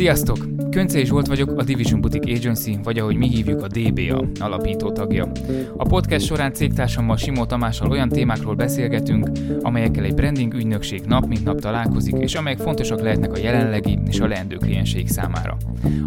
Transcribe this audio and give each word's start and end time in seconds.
Sziasztok! 0.00 0.38
Köncei 0.70 1.04
Zsolt 1.04 1.26
vagyok, 1.26 1.58
a 1.58 1.62
Division 1.62 2.00
Boutique 2.00 2.36
Agency, 2.36 2.78
vagy 2.82 2.98
ahogy 2.98 3.16
mi 3.16 3.28
hívjuk 3.28 3.62
a 3.62 3.66
DBA 3.66 4.28
alapító 4.38 4.92
tagja. 4.92 5.32
A 5.76 5.84
podcast 5.84 6.26
során 6.26 6.52
cégtársammal 6.52 7.16
Simó 7.16 7.44
Tamással 7.44 7.90
olyan 7.90 8.08
témákról 8.08 8.54
beszélgetünk, 8.54 9.30
amelyekkel 9.60 10.04
egy 10.04 10.14
branding 10.14 10.54
ügynökség 10.54 11.02
nap 11.06 11.26
mint 11.26 11.44
nap 11.44 11.60
találkozik, 11.60 12.14
és 12.18 12.34
amelyek 12.34 12.58
fontosak 12.58 13.00
lehetnek 13.00 13.32
a 13.32 13.38
jelenlegi 13.38 13.98
és 14.06 14.20
a 14.20 14.26
leendő 14.26 14.56
klienseik 14.56 15.08
számára. 15.08 15.56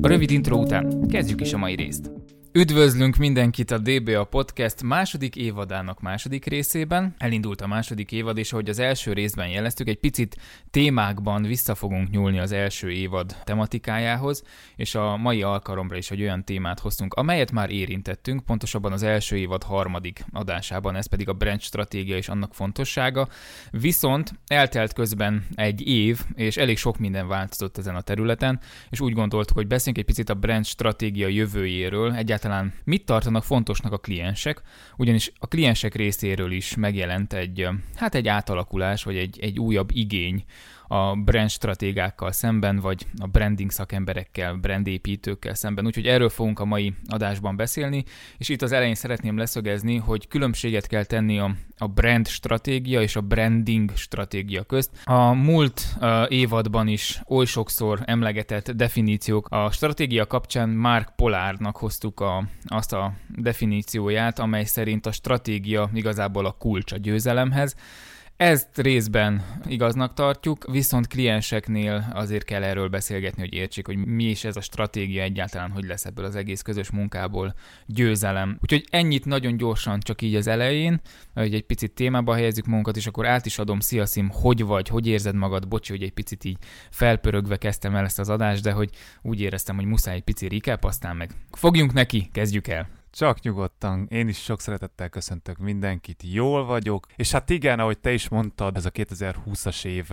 A 0.02 0.08
rövid 0.08 0.32
intro 0.32 0.58
után 0.58 1.08
kezdjük 1.08 1.42
is 1.42 1.54
a 1.54 1.58
mai 1.58 1.76
részt. 1.76 2.12
Üdvözlünk 2.56 3.16
mindenkit 3.16 3.72
a 3.72 3.78
DBA 3.78 4.24
Podcast 4.24 4.84
második 4.84 5.36
évadának 5.36 6.02
második 6.02 6.46
részében. 6.46 7.16
Elindult 7.18 7.62
a 7.62 7.68
második 7.68 8.12
évad, 8.12 8.38
és 8.38 8.52
ahogy 8.54 8.70
az 8.70 8.80
első 8.80 9.14
részben 9.14 9.48
jeleztük, 9.48 9.88
egy 9.88 10.00
picit 10.00 10.38
témákban 10.72 11.42
vissza 11.42 11.76
fogunk 11.76 12.10
nyúlni 12.10 12.40
az 12.40 12.52
első 12.52 12.92
évad 12.92 13.36
tematikájához, 13.44 14.44
és 14.76 14.96
a 14.96 15.18
mai 15.18 15.42
alkalomra 15.42 15.98
is 15.98 16.12
egy 16.12 16.22
olyan 16.22 16.44
témát 16.44 16.80
hoztunk, 16.80 17.14
amelyet 17.14 17.52
már 17.52 17.70
érintettünk, 17.70 18.46
pontosabban 18.46 18.92
az 18.92 19.04
első 19.04 19.38
évad 19.38 19.64
harmadik 19.64 20.26
adásában, 20.32 20.96
ez 20.96 21.08
pedig 21.08 21.30
a 21.30 21.34
brand 21.34 21.62
stratégia 21.62 22.18
és 22.18 22.28
annak 22.28 22.54
fontossága. 22.54 23.28
Viszont 23.72 24.32
eltelt 24.48 24.94
közben 24.94 25.46
egy 25.56 25.88
év, 25.88 26.20
és 26.36 26.58
elég 26.58 26.78
sok 26.78 26.98
minden 26.98 27.28
változott 27.28 27.78
ezen 27.78 27.96
a 27.96 28.02
területen, 28.02 28.60
és 28.90 29.00
úgy 29.00 29.14
gondoltuk, 29.14 29.56
hogy 29.56 29.68
beszéljünk 29.68 30.08
egy 30.08 30.16
picit 30.16 30.30
a 30.30 30.40
brand 30.40 30.66
stratégia 30.66 31.28
jövőjéről, 31.28 32.14
egyáltalán 32.14 32.42
egyáltalán 32.44 32.74
mit 32.84 33.06
tartanak 33.06 33.44
fontosnak 33.44 33.92
a 33.92 33.98
kliensek, 33.98 34.62
ugyanis 34.98 35.32
a 35.40 35.48
kliensek 35.48 35.96
részéről 35.96 36.52
is 36.52 36.76
megjelent 36.76 37.34
egy, 37.34 37.68
hát 37.96 38.16
egy 38.16 38.28
átalakulás, 38.28 39.04
vagy 39.04 39.18
egy, 39.18 39.40
egy 39.42 39.60
újabb 39.60 39.90
igény 39.94 40.44
a 40.94 41.16
brand 41.16 41.50
stratégákkal 41.50 42.32
szemben, 42.32 42.80
vagy 42.80 43.06
a 43.18 43.28
branding 43.28 43.72
szakemberekkel, 43.72 44.54
brandépítőkkel 44.54 45.54
szemben. 45.54 45.86
Úgyhogy 45.86 46.08
erről 46.08 46.30
fogunk 46.30 46.60
a 46.60 46.66
mai 46.66 46.94
adásban 47.08 47.56
beszélni, 47.56 48.04
és 48.38 48.50
itt 48.50 48.62
az 48.62 48.72
elején 48.72 48.96
szeretném 48.96 49.38
leszögezni, 49.38 49.98
hogy 49.98 50.28
különbséget 50.28 50.88
kell 50.88 51.04
tenni 51.04 51.40
a, 51.40 51.56
a 51.78 51.88
brand 51.88 52.28
stratégia 52.28 53.02
és 53.02 53.16
a 53.16 53.22
branding 53.22 53.92
stratégia 53.96 54.64
közt. 54.64 54.90
A 55.04 55.34
múlt 55.34 55.88
uh, 56.00 56.26
évadban 56.28 56.88
is 56.88 57.22
oly 57.28 57.46
sokszor 57.46 58.00
emlegetett 58.06 58.72
definíciók. 58.72 59.48
A 59.50 59.72
stratégia 59.72 60.28
kapcsán 60.28 60.70
Mark 60.70 61.16
Polárnak 61.16 61.78
hoztuk 61.78 62.20
a, 62.20 62.44
azt 62.66 62.94
a 62.94 63.14
definícióját, 63.28 64.40
amely 64.40 64.64
szerint 64.64 65.06
a 65.06 65.12
stratégia 65.12 65.90
igazából 65.94 66.46
a 66.46 66.52
kulcs 66.52 66.92
a 66.92 66.98
győzelemhez. 66.98 67.76
Ezt 68.44 68.78
részben 68.78 69.42
igaznak 69.66 70.14
tartjuk, 70.14 70.72
viszont 70.72 71.08
klienseknél 71.08 72.12
azért 72.14 72.44
kell 72.44 72.64
erről 72.64 72.88
beszélgetni, 72.88 73.42
hogy 73.42 73.54
értsék, 73.54 73.86
hogy 73.86 73.98
mi 73.98 74.24
is 74.24 74.44
ez 74.44 74.56
a 74.56 74.62
stratégia 74.62 75.24
egyáltalán, 75.24 75.72
hogy 75.72 75.84
lesz 75.84 76.06
ebből 76.06 76.26
az 76.26 76.36
egész 76.36 76.62
közös 76.62 76.92
munkából 76.92 77.54
győzelem. 77.86 78.58
Úgyhogy 78.62 78.86
ennyit 78.90 79.26
nagyon 79.26 79.58
gyorsan 79.58 80.00
csak 80.00 80.22
így 80.22 80.36
az 80.36 80.48
elején, 80.48 81.02
hogy 81.34 81.54
egy 81.54 81.64
picit 81.64 81.94
témába 81.94 82.34
helyezzük 82.34 82.66
magunkat, 82.66 82.98
és 82.98 83.08
akkor 83.08 83.28
át 83.28 83.46
is 83.46 83.60
adom, 83.60 83.80
szia 83.80 84.06
Szim, 84.06 84.30
hogy 84.30 84.64
vagy, 84.64 84.88
hogy 84.88 85.08
érzed 85.08 85.36
magad, 85.36 85.68
bocsi, 85.68 85.92
hogy 85.92 86.04
egy 86.04 86.14
picit 86.14 86.44
így 86.44 86.58
felpörögve 86.90 87.58
kezdtem 87.58 87.96
el 87.96 88.06
ezt 88.06 88.20
az 88.20 88.30
adást, 88.30 88.64
de 88.64 88.72
hogy 88.72 88.90
úgy 89.22 89.42
éreztem, 89.42 89.76
hogy 89.76 89.86
muszáj 89.86 90.16
egy 90.16 90.24
pici 90.24 90.48
recap, 90.48 90.84
aztán 90.84 91.16
meg 91.16 91.32
fogjunk 91.52 91.94
neki, 91.94 92.30
kezdjük 92.32 92.68
el. 92.68 93.03
Csak 93.16 93.42
nyugodtan, 93.42 94.08
én 94.10 94.28
is 94.28 94.44
sok 94.44 94.62
szeretettel 94.62 95.10
köszöntök 95.10 95.58
mindenkit, 95.58 96.24
jól 96.24 96.66
vagyok, 96.66 97.08
és 97.16 97.32
hát 97.32 97.50
igen, 97.50 97.80
ahogy 97.80 98.00
te 98.00 98.14
is 98.14 98.30
mondtad, 98.30 98.76
ez 98.76 98.86
a 98.86 98.92
2020-as 98.92 99.86
év 99.86 100.10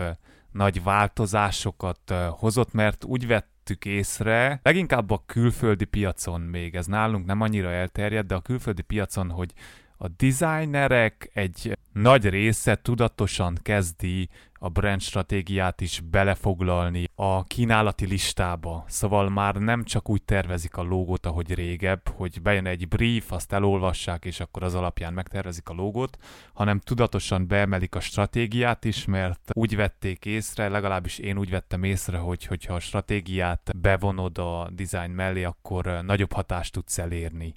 nagy 0.51 0.83
változásokat 0.83 2.13
hozott, 2.29 2.73
mert 2.73 3.03
úgy 3.03 3.27
vettük 3.27 3.85
észre, 3.85 4.59
leginkább 4.63 5.11
a 5.11 5.23
külföldi 5.25 5.85
piacon 5.85 6.41
még, 6.41 6.75
ez 6.75 6.85
nálunk 6.85 7.25
nem 7.25 7.41
annyira 7.41 7.71
elterjedt, 7.71 8.27
de 8.27 8.35
a 8.35 8.41
külföldi 8.41 8.81
piacon, 8.81 9.29
hogy 9.29 9.53
a 9.97 10.07
designerek 10.07 11.29
egy 11.33 11.77
nagy 11.93 12.29
része 12.29 12.75
tudatosan 12.81 13.57
kezdi 13.61 14.29
a 14.63 14.69
brand 14.69 15.01
stratégiát 15.01 15.81
is 15.81 15.99
belefoglalni 15.99 17.09
a 17.15 17.43
kínálati 17.43 18.05
listába. 18.05 18.83
Szóval 18.87 19.29
már 19.29 19.55
nem 19.55 19.83
csak 19.83 20.09
úgy 20.09 20.23
tervezik 20.23 20.77
a 20.77 20.83
logót, 20.83 21.25
ahogy 21.25 21.53
régebb, 21.53 22.07
hogy 22.07 22.41
bejön 22.41 22.65
egy 22.65 22.87
brief, 22.87 23.31
azt 23.31 23.53
elolvassák, 23.53 24.25
és 24.25 24.39
akkor 24.39 24.63
az 24.63 24.75
alapján 24.75 25.13
megtervezik 25.13 25.69
a 25.69 25.73
logót, 25.73 26.17
hanem 26.53 26.79
tudatosan 26.79 27.47
beemelik 27.47 27.95
a 27.95 27.99
stratégiát 27.99 28.85
is, 28.85 29.05
mert 29.05 29.49
úgy 29.53 29.75
vették 29.75 30.25
észre, 30.25 30.69
legalábbis 30.69 31.17
én 31.17 31.37
úgy 31.37 31.49
vettem 31.49 31.83
észre, 31.83 32.17
hogy 32.17 32.45
hogyha 32.45 32.73
a 32.73 32.79
stratégiát 32.79 33.71
bevonod 33.77 34.37
a 34.37 34.69
design 34.71 35.11
mellé, 35.11 35.43
akkor 35.43 35.99
nagyobb 36.05 36.33
hatást 36.33 36.73
tudsz 36.73 36.97
elérni 36.97 37.53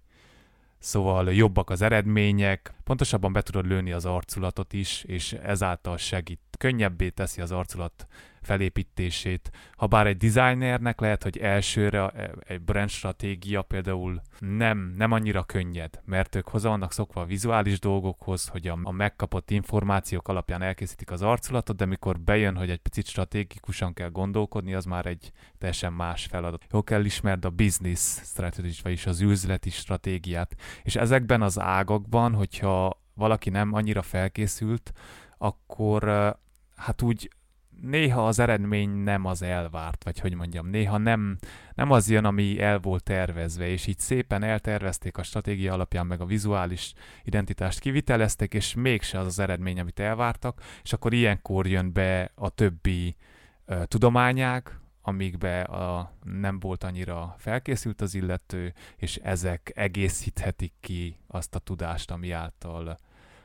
szóval 0.85 1.33
jobbak 1.33 1.71
az 1.71 1.83
eredmények, 1.83 2.75
pontosabban 2.85 3.33
be 3.33 3.43
tudod 3.43 3.67
lőni 3.67 3.93
az 3.93 4.05
arculatot 4.07 4.73
is, 4.73 5.05
és 5.05 5.33
ezáltal 5.33 5.97
segít, 5.97 6.41
könnyebbé 6.59 7.09
teszi 7.09 7.41
az 7.41 7.53
arculat 7.53 8.07
felépítését. 8.45 9.51
Ha 9.77 9.87
bár 9.87 10.07
egy 10.07 10.17
designernek 10.17 11.01
lehet, 11.01 11.23
hogy 11.23 11.39
elsőre 11.39 12.09
egy 12.47 12.61
brand 12.61 12.89
stratégia 12.89 13.63
például 13.63 14.23
nem, 14.39 14.95
nem 14.97 15.13
annyira 15.13 15.43
könnyed, 15.43 16.01
mert 16.05 16.35
ők 16.35 16.49
hozzá 16.49 16.69
vannak 16.69 16.93
szokva 16.93 17.21
a 17.21 17.25
vizuális 17.25 17.79
dolgokhoz, 17.79 18.47
hogy 18.49 18.69
a, 18.69 18.79
a 18.83 18.91
megkapott 18.91 19.51
információk 19.51 20.29
alapján 20.29 20.63
elkészítik 20.63 21.11
az 21.11 21.23
arculatot, 21.23 21.77
de 21.77 21.85
mikor 21.85 22.21
bejön, 22.21 22.57
hogy 22.57 22.71
egy 22.71 22.81
picit 22.81 23.07
stratégikusan 23.07 23.93
kell 23.93 24.11
gondolkodni, 24.11 24.75
az 24.75 24.85
már 24.85 25.07
egy 25.07 25.33
teljesen 25.59 25.93
más 25.93 26.25
feladat. 26.25 26.65
Jó 26.73 26.83
kell 26.83 27.05
ismerd 27.05 27.45
a 27.45 27.51
business 27.51 28.21
strategy, 28.23 28.81
vagyis 28.83 29.07
az 29.07 29.21
üzleti 29.21 29.71
stratégiát. 29.71 30.55
És 30.83 30.97
ezekben 30.97 31.43
az 31.43 31.61
ágakban, 31.61 32.35
hogyha 32.35 33.03
valaki 33.15 33.51
nem 33.51 33.73
annyira 33.73 34.03
felkészült, 34.03 34.93
akkor 35.39 36.03
hát 36.77 37.03
úgy 37.03 37.31
néha 37.87 38.27
az 38.27 38.39
eredmény 38.39 38.91
nem 38.91 39.25
az 39.25 39.43
elvárt, 39.43 40.05
vagy 40.05 40.21
hogy 40.21 40.35
mondjam, 40.35 40.67
néha 40.67 40.99
nem, 40.99 41.37
nem 41.75 41.91
az 41.91 42.11
jön, 42.11 42.25
ami 42.25 42.61
el 42.61 42.79
volt 42.79 43.03
tervezve, 43.03 43.67
és 43.67 43.87
így 43.87 43.99
szépen 43.99 44.43
eltervezték 44.43 45.17
a 45.17 45.23
stratégia 45.23 45.73
alapján, 45.73 46.07
meg 46.07 46.21
a 46.21 46.27
vizuális 46.27 46.93
identitást 47.25 47.79
kivitelezték, 47.79 48.55
és 48.55 48.75
mégse 48.75 49.19
az 49.19 49.27
az 49.27 49.39
eredmény, 49.39 49.81
amit 49.81 50.01
elvártak, 50.01 50.63
és 50.83 50.93
akkor 50.93 51.13
ilyenkor 51.13 51.67
jön 51.67 51.93
be 51.93 52.31
a 52.35 52.49
többi 52.49 53.17
uh, 53.67 53.85
tudományág, 53.85 54.79
amikbe 55.03 55.61
a, 55.61 56.13
nem 56.23 56.61
volt 56.61 56.85
annyira 56.85 57.35
felkészült 57.39 58.01
az 58.01 58.15
illető, 58.15 58.73
és 58.97 59.17
ezek 59.17 59.73
egészíthetik 59.75 60.73
ki 60.81 61.17
azt 61.27 61.55
a 61.55 61.59
tudást, 61.59 62.11
ami 62.11 62.31
által 62.31 62.99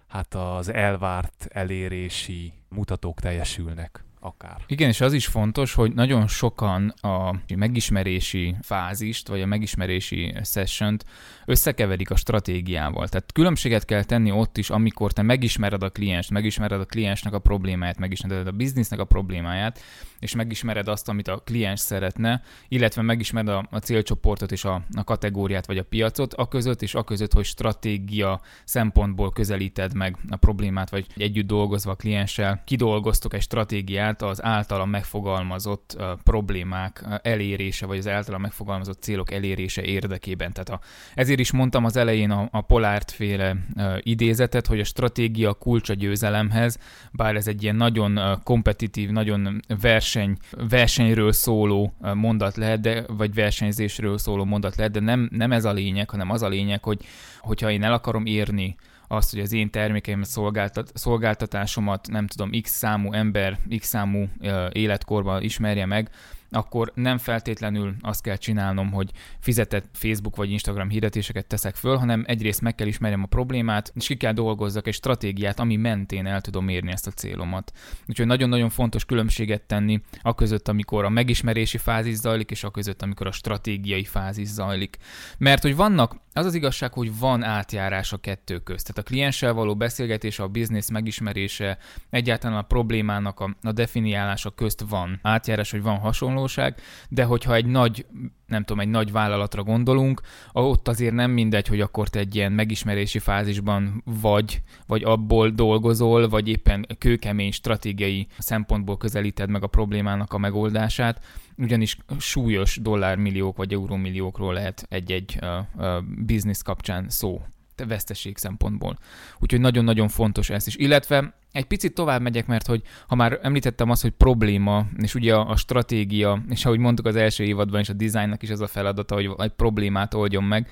hát 0.07 0.33
az 0.33 0.69
elvárt 0.69 1.47
elérési 1.49 2.53
mutatók 2.69 3.19
teljesülnek 3.19 4.03
akár. 4.19 4.61
Igen, 4.67 4.89
és 4.89 5.01
az 5.01 5.13
is 5.13 5.25
fontos, 5.25 5.73
hogy 5.73 5.93
nagyon 5.93 6.27
sokan 6.27 6.93
a 7.01 7.35
megismerési 7.55 8.55
fázist, 8.61 9.27
vagy 9.27 9.41
a 9.41 9.45
megismerési 9.45 10.35
sessiont 10.43 11.05
összekeverik 11.45 12.11
a 12.11 12.15
stratégiával. 12.15 13.07
Tehát 13.07 13.31
különbséget 13.31 13.85
kell 13.85 14.03
tenni 14.03 14.31
ott 14.31 14.57
is, 14.57 14.69
amikor 14.69 15.11
te 15.11 15.21
megismered 15.21 15.83
a 15.83 15.89
klienst, 15.89 16.29
megismered 16.29 16.79
a 16.79 16.85
kliensnek 16.85 17.33
a 17.33 17.39
problémáját, 17.39 17.97
megismered 17.97 18.47
a 18.47 18.51
biznisznek 18.51 18.99
a 18.99 19.05
problémáját, 19.05 19.79
és 20.19 20.35
megismered 20.35 20.87
azt, 20.87 21.09
amit 21.09 21.27
a 21.27 21.41
kliens 21.45 21.79
szeretne, 21.79 22.41
illetve 22.67 23.01
megismered 23.01 23.47
a, 23.47 23.67
a 23.69 23.77
célcsoportot 23.77 24.51
és 24.51 24.65
a, 24.65 24.81
a 24.95 25.03
kategóriát 25.03 25.65
vagy 25.65 25.77
a 25.77 25.83
piacot, 25.83 26.33
a 26.33 26.47
között 26.47 26.81
és 26.81 26.95
a 26.95 27.03
között, 27.03 27.33
hogy 27.33 27.45
stratégia 27.45 28.41
szempontból 28.63 29.31
közelíted 29.31 29.93
meg 29.93 30.17
a 30.29 30.35
problémát, 30.35 30.89
vagy 30.89 31.05
együtt 31.15 31.47
dolgozva 31.47 31.91
a 31.91 31.95
klienssel 31.95 32.61
kidolgoztok 32.65 33.33
egy 33.33 33.41
stratégiát 33.41 34.21
az 34.21 34.43
általa 34.43 34.85
megfogalmazott 34.85 35.95
uh, 35.97 36.05
problémák 36.23 37.01
uh, 37.05 37.15
elérése, 37.21 37.85
vagy 37.85 37.97
az 37.97 38.07
általa 38.07 38.37
megfogalmazott 38.37 39.01
célok 39.01 39.31
elérése 39.31 39.81
érdekében. 39.81 40.53
Tehát 40.53 40.69
a, 40.69 40.79
ezért 41.15 41.39
is 41.39 41.51
mondtam 41.51 41.85
az 41.85 41.97
elején 41.97 42.31
a, 42.31 42.47
a 42.51 42.61
Polárt 42.61 43.11
féle 43.11 43.55
uh, 43.75 43.97
idézetet, 44.01 44.67
hogy 44.67 44.79
a 44.79 44.83
stratégia 44.83 45.53
kulcs 45.53 45.89
a 45.89 45.93
győzelemhez, 45.93 46.77
bár 47.11 47.35
ez 47.35 47.47
egy 47.47 47.63
ilyen 47.63 47.75
nagyon 47.75 48.39
kompetitív, 48.43 49.09
nagyon 49.09 49.61
vers 49.81 50.08
verseny, 50.13 50.37
versenyről 50.69 51.31
szóló 51.31 51.93
mondat 52.13 52.55
lehet, 52.55 52.79
de, 52.79 53.03
vagy 53.07 53.33
versenyzésről 53.33 54.17
szóló 54.17 54.45
mondat 54.45 54.75
lehet, 54.75 54.91
de 54.91 54.99
nem, 54.99 55.29
nem 55.31 55.51
ez 55.51 55.65
a 55.65 55.71
lényeg, 55.71 56.09
hanem 56.09 56.29
az 56.29 56.41
a 56.41 56.47
lényeg, 56.47 56.83
hogy 56.83 56.99
hogyha 57.39 57.71
én 57.71 57.83
el 57.83 57.93
akarom 57.93 58.25
érni 58.25 58.75
azt, 59.07 59.31
hogy 59.31 59.39
az 59.39 59.51
én 59.51 59.69
termékeimet, 59.69 60.27
szolgáltat, 60.27 60.91
szolgáltatásomat 60.93 62.07
nem 62.07 62.27
tudom, 62.27 62.49
x 62.61 62.71
számú 62.71 63.13
ember, 63.13 63.59
x 63.77 63.87
számú 63.87 64.27
uh, 64.39 64.69
életkorban 64.71 65.41
ismerje 65.41 65.85
meg, 65.85 66.09
akkor 66.51 66.91
nem 66.95 67.17
feltétlenül 67.17 67.95
azt 68.01 68.21
kell 68.21 68.35
csinálnom, 68.35 68.91
hogy 68.91 69.11
fizetett 69.39 69.85
Facebook 69.93 70.35
vagy 70.35 70.51
Instagram 70.51 70.89
hirdetéseket 70.89 71.47
teszek 71.47 71.75
föl, 71.75 71.95
hanem 71.95 72.23
egyrészt 72.27 72.61
meg 72.61 72.75
kell 72.75 72.87
ismerjem 72.87 73.23
a 73.23 73.27
problémát, 73.27 73.91
és 73.95 74.07
ki 74.07 74.15
kell 74.15 74.33
dolgozzak 74.33 74.87
egy 74.87 74.93
stratégiát, 74.93 75.59
ami 75.59 75.75
mentén 75.75 76.25
el 76.25 76.41
tudom 76.41 76.67
érni 76.67 76.91
ezt 76.91 77.07
a 77.07 77.11
célomat. 77.11 77.71
Úgyhogy 78.07 78.25
nagyon-nagyon 78.25 78.69
fontos 78.69 79.05
különbséget 79.05 79.61
tenni 79.61 80.01
a 80.21 80.35
között, 80.35 80.67
amikor 80.67 81.05
a 81.05 81.09
megismerési 81.09 81.77
fázis 81.77 82.15
zajlik, 82.15 82.51
és 82.51 82.63
a 82.63 82.71
között, 82.71 83.01
amikor 83.01 83.27
a 83.27 83.31
stratégiai 83.31 84.03
fázis 84.03 84.47
zajlik. 84.47 84.97
Mert 85.37 85.61
hogy 85.61 85.75
vannak, 85.75 86.15
az 86.39 86.45
az 86.45 86.53
igazság, 86.53 86.93
hogy 86.93 87.19
van 87.19 87.43
átjárás 87.43 88.13
a 88.13 88.17
kettő 88.17 88.57
közt. 88.57 88.87
Tehát 88.87 88.97
a 88.97 89.09
klienssel 89.09 89.53
való 89.53 89.75
beszélgetés, 89.75 90.39
a 90.39 90.47
biznisz 90.47 90.89
megismerése, 90.89 91.77
egyáltalán 92.09 92.57
a 92.57 92.61
problémának 92.61 93.39
a, 93.39 93.55
a 93.61 93.71
definiálása 93.71 94.49
közt 94.49 94.83
van 94.89 95.19
átjárás, 95.21 95.71
hogy 95.71 95.81
van 95.81 95.97
hasonlóság, 95.97 96.81
de 97.09 97.23
hogyha 97.23 97.53
egy 97.53 97.65
nagy 97.65 98.05
nem 98.49 98.63
tudom, 98.63 98.81
egy 98.81 98.89
nagy 98.89 99.11
vállalatra 99.11 99.63
gondolunk, 99.63 100.21
ott 100.51 100.87
azért 100.87 101.13
nem 101.13 101.31
mindegy, 101.31 101.67
hogy 101.67 101.81
akkor 101.81 102.07
te 102.07 102.19
egy 102.19 102.35
ilyen 102.35 102.51
megismerési 102.51 103.19
fázisban 103.19 104.03
vagy, 104.21 104.61
vagy 104.87 105.03
abból 105.03 105.49
dolgozol, 105.49 106.29
vagy 106.29 106.47
éppen 106.47 106.85
kőkemény 106.97 107.51
stratégiai 107.51 108.27
szempontból 108.37 108.97
közelíted 108.97 109.49
meg 109.49 109.63
a 109.63 109.67
problémának 109.67 110.33
a 110.33 110.37
megoldását, 110.37 111.23
ugyanis 111.57 111.97
súlyos 112.17 112.77
dollármilliók 112.81 113.57
vagy 113.57 113.73
eurómilliókról 113.73 114.53
lehet 114.53 114.85
egy-egy 114.89 115.39
uh, 115.41 116.03
biznisz 116.25 116.61
kapcsán 116.61 117.09
szó 117.09 117.41
veszteség 117.85 118.37
szempontból. 118.37 118.97
Úgyhogy 119.39 119.59
nagyon-nagyon 119.59 120.07
fontos 120.07 120.49
ez 120.49 120.67
is. 120.67 120.75
Illetve 120.75 121.33
egy 121.51 121.65
picit 121.65 121.93
tovább 121.93 122.21
megyek, 122.21 122.47
mert 122.47 122.67
hogy 122.67 122.81
ha 123.07 123.15
már 123.15 123.39
említettem 123.41 123.89
azt, 123.89 124.01
hogy 124.01 124.11
probléma, 124.11 124.85
és 124.97 125.15
ugye 125.15 125.35
a, 125.35 125.49
a 125.49 125.55
stratégia, 125.55 126.43
és 126.49 126.65
ahogy 126.65 126.79
mondtuk 126.79 127.05
az 127.05 127.15
első 127.15 127.43
évadban 127.43 127.79
is, 127.79 127.89
a 127.89 127.93
designnak 127.93 128.43
is 128.43 128.49
az 128.49 128.61
a 128.61 128.67
feladata, 128.67 129.15
hogy 129.15 129.29
egy 129.37 129.51
problémát 129.51 130.13
oldjon 130.13 130.43
meg. 130.43 130.67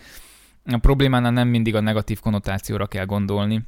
A 0.66 0.78
problémánál 0.78 1.32
nem 1.32 1.48
mindig 1.48 1.76
a 1.76 1.80
negatív 1.80 2.20
konnotációra 2.20 2.86
kell 2.88 3.06
gondolni, 3.06 3.62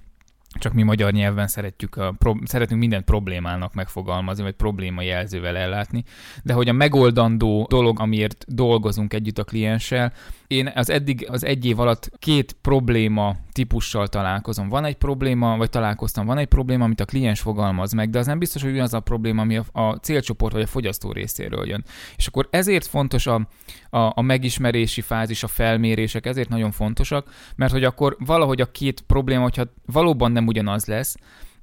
csak 0.60 0.74
mi 0.74 0.84
magyar 0.84 1.12
nyelven 1.12 1.48
szeretjük 1.48 1.96
a, 1.96 2.14
pro, 2.18 2.36
szeretünk 2.44 2.80
mindent 2.80 3.06
problémának 3.06 3.74
megfogalmazni, 3.74 4.44
vagy 4.44 4.54
probléma 4.54 5.02
jelzővel 5.02 5.58
ellátni, 5.58 6.04
de 6.44 6.54
hogy 6.54 6.70
a 6.70 6.74
megoldandó 6.74 7.68
dolog, 7.70 8.00
amiért 8.00 8.46
dolgozunk 8.48 9.14
együtt 9.14 9.38
a 9.38 9.44
klienssel, 9.44 10.14
én 10.48 10.72
az 10.76 10.90
eddig 10.90 11.28
az 11.30 11.44
egy 11.44 11.66
év 11.66 11.80
alatt 11.80 12.12
két 12.20 12.56
probléma 12.62 13.36
típussal 13.60 14.08
találkozom. 14.08 14.70
Van 14.70 14.86
egy 14.86 14.96
probléma, 14.96 15.58
vagy 15.58 15.70
találkoztam, 15.70 16.26
van 16.26 16.38
egy 16.38 16.48
probléma, 16.48 16.84
amit 16.84 17.00
a 17.00 17.06
kliens 17.06 17.40
fogalmaz 17.40 17.92
meg, 17.92 18.10
de 18.10 18.20
az 18.20 18.26
nem 18.26 18.40
biztos, 18.40 18.62
hogy 18.62 18.72
ugyanaz 18.72 18.94
a 18.94 19.00
probléma, 19.00 19.42
ami 19.42 19.58
a, 19.58 19.64
a 19.72 19.96
célcsoport 19.96 20.54
vagy 20.54 20.62
a 20.62 20.68
fogyasztó 20.68 21.12
részéről 21.12 21.68
jön. 21.68 21.84
És 22.16 22.28
akkor 22.28 22.48
ezért 22.52 22.86
fontos 22.86 23.28
a, 23.28 23.48
a, 23.90 24.12
a 24.16 24.22
megismerési 24.22 25.02
fázis, 25.02 25.44
a 25.44 25.48
felmérések, 25.48 26.26
ezért 26.26 26.50
nagyon 26.50 26.72
fontosak, 26.72 27.30
mert 27.56 27.72
hogy 27.72 27.84
akkor 27.84 28.16
valahogy 28.20 28.62
a 28.62 28.72
két 28.72 29.02
probléma, 29.02 29.44
hogyha 29.44 29.64
valóban 29.86 30.32
nem 30.32 30.48
ugyanaz 30.48 30.86
lesz, 30.86 31.16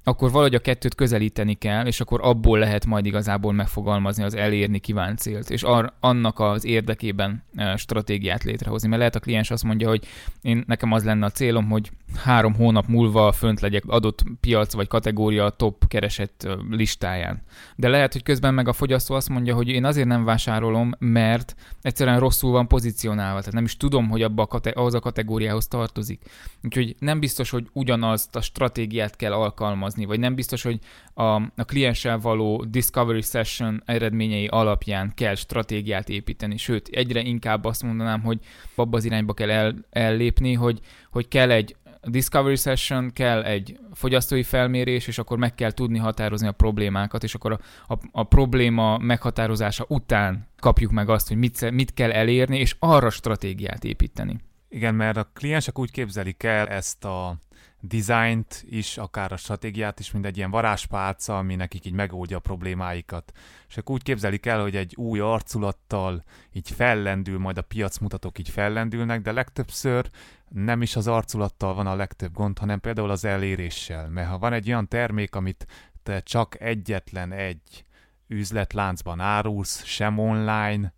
akkor 0.07 0.31
valahogy 0.31 0.55
a 0.55 0.59
kettőt 0.59 0.95
közelíteni 0.95 1.53
kell, 1.53 1.85
és 1.85 1.99
akkor 1.99 2.19
abból 2.23 2.59
lehet 2.59 2.85
majd 2.85 3.05
igazából 3.05 3.53
megfogalmazni 3.53 4.23
az 4.23 4.35
elérni 4.35 4.79
kívánt 4.79 5.19
célt, 5.19 5.49
és 5.49 5.63
ar- 5.63 5.93
annak 5.99 6.39
az 6.39 6.65
érdekében 6.65 7.43
e, 7.55 7.75
stratégiát 7.75 8.43
létrehozni. 8.43 8.87
Mert 8.87 8.99
lehet 8.99 9.15
a 9.15 9.19
kliens 9.19 9.51
azt 9.51 9.63
mondja, 9.63 9.87
hogy 9.87 10.07
én 10.41 10.63
nekem 10.67 10.91
az 10.91 11.03
lenne 11.03 11.25
a 11.25 11.29
célom, 11.29 11.69
hogy 11.69 11.91
három 12.15 12.53
hónap 12.53 12.87
múlva 12.87 13.31
fönt 13.31 13.59
legyek 13.59 13.83
adott 13.87 14.23
piac 14.39 14.73
vagy 14.73 14.87
kategória 14.87 15.49
top 15.49 15.87
keresett 15.87 16.43
e, 16.43 16.55
listáján. 16.69 17.41
De 17.75 17.87
lehet, 17.87 18.13
hogy 18.13 18.23
közben 18.23 18.53
meg 18.53 18.67
a 18.67 18.73
fogyasztó 18.73 19.15
azt 19.15 19.29
mondja, 19.29 19.55
hogy 19.55 19.67
én 19.67 19.85
azért 19.85 20.07
nem 20.07 20.23
vásárolom, 20.23 20.91
mert 20.99 21.55
egyszerűen 21.81 22.19
rosszul 22.19 22.51
van 22.51 22.67
pozícionálva, 22.67 23.39
tehát 23.39 23.53
nem 23.53 23.63
is 23.63 23.77
tudom, 23.77 24.09
hogy 24.09 24.21
abba 24.21 24.41
a 24.41 24.47
kate- 24.47 24.75
ahhoz 24.75 24.93
a 24.93 24.99
kategóriához 24.99 25.67
tartozik. 25.67 26.21
Úgyhogy 26.63 26.95
nem 26.99 27.19
biztos, 27.19 27.49
hogy 27.49 27.67
ugyanazt 27.73 28.35
a 28.35 28.41
stratégiát 28.41 29.15
kell 29.15 29.33
alkalmazni 29.33 29.96
dolgozni, 29.97 30.05
vagy 30.05 30.19
nem 30.19 30.35
biztos, 30.35 30.63
hogy 30.63 30.79
a, 31.13 31.23
a 31.35 31.65
klienssel 31.65 32.19
való 32.19 32.65
discovery 32.69 33.21
session 33.21 33.81
eredményei 33.85 34.47
alapján 34.47 35.11
kell 35.15 35.35
stratégiát 35.35 36.09
építeni, 36.09 36.57
sőt, 36.57 36.87
egyre 36.87 37.21
inkább 37.21 37.65
azt 37.65 37.83
mondanám, 37.83 38.21
hogy 38.21 38.39
abba 38.75 38.97
az 38.97 39.05
irányba 39.05 39.33
kell 39.33 39.49
el, 39.49 39.75
ellépni, 39.89 40.53
hogy, 40.53 40.79
hogy 41.11 41.27
kell 41.27 41.51
egy 41.51 41.75
discovery 42.03 42.55
session, 42.55 43.11
kell 43.13 43.43
egy 43.43 43.79
fogyasztói 43.93 44.43
felmérés, 44.43 45.07
és 45.07 45.17
akkor 45.17 45.37
meg 45.37 45.55
kell 45.55 45.71
tudni 45.71 45.97
határozni 45.97 46.47
a 46.47 46.51
problémákat, 46.51 47.23
és 47.23 47.35
akkor 47.35 47.51
a, 47.51 47.59
a, 47.93 47.97
a 48.11 48.23
probléma 48.23 48.97
meghatározása 48.97 49.85
után 49.87 50.47
kapjuk 50.59 50.91
meg 50.91 51.09
azt, 51.09 51.27
hogy 51.27 51.37
mit, 51.37 51.71
mit 51.71 51.93
kell 51.93 52.11
elérni, 52.11 52.59
és 52.59 52.75
arra 52.79 53.09
stratégiát 53.09 53.83
építeni. 53.83 54.39
Igen, 54.69 54.95
mert 54.95 55.17
a 55.17 55.29
kliensek 55.33 55.79
úgy 55.79 55.91
képzelik 55.91 56.43
el 56.43 56.67
ezt 56.67 57.05
a 57.05 57.37
dizájnt 57.79 58.65
is, 58.69 58.97
akár 58.97 59.31
a 59.31 59.37
stratégiát 59.37 59.99
is, 59.99 60.11
mint 60.11 60.25
egy 60.25 60.37
ilyen 60.37 60.51
varázspálca, 60.51 61.37
ami 61.37 61.55
nekik 61.55 61.85
így 61.85 61.93
megoldja 61.93 62.37
a 62.37 62.39
problémáikat. 62.39 63.31
És 63.67 63.77
akkor 63.77 63.95
úgy 63.95 64.03
képzelik 64.03 64.45
el, 64.45 64.61
hogy 64.61 64.75
egy 64.75 64.95
új 64.95 65.19
arculattal 65.19 66.23
így 66.53 66.71
fellendül, 66.71 67.39
majd 67.39 67.57
a 67.57 67.61
piacmutatók 67.61 68.39
így 68.39 68.49
fellendülnek, 68.49 69.21
de 69.21 69.31
legtöbbször 69.31 70.09
nem 70.49 70.81
is 70.81 70.95
az 70.95 71.07
arculattal 71.07 71.73
van 71.73 71.87
a 71.87 71.95
legtöbb 71.95 72.33
gond, 72.33 72.59
hanem 72.59 72.79
például 72.79 73.09
az 73.09 73.25
eléréssel. 73.25 74.09
Mert 74.09 74.29
ha 74.29 74.37
van 74.37 74.53
egy 74.53 74.67
olyan 74.67 74.87
termék, 74.87 75.35
amit 75.35 75.65
te 76.03 76.19
csak 76.21 76.61
egyetlen 76.61 77.31
egy 77.31 77.85
üzletláncban 78.27 79.19
árulsz, 79.19 79.83
sem 79.83 80.17
online, 80.17 80.93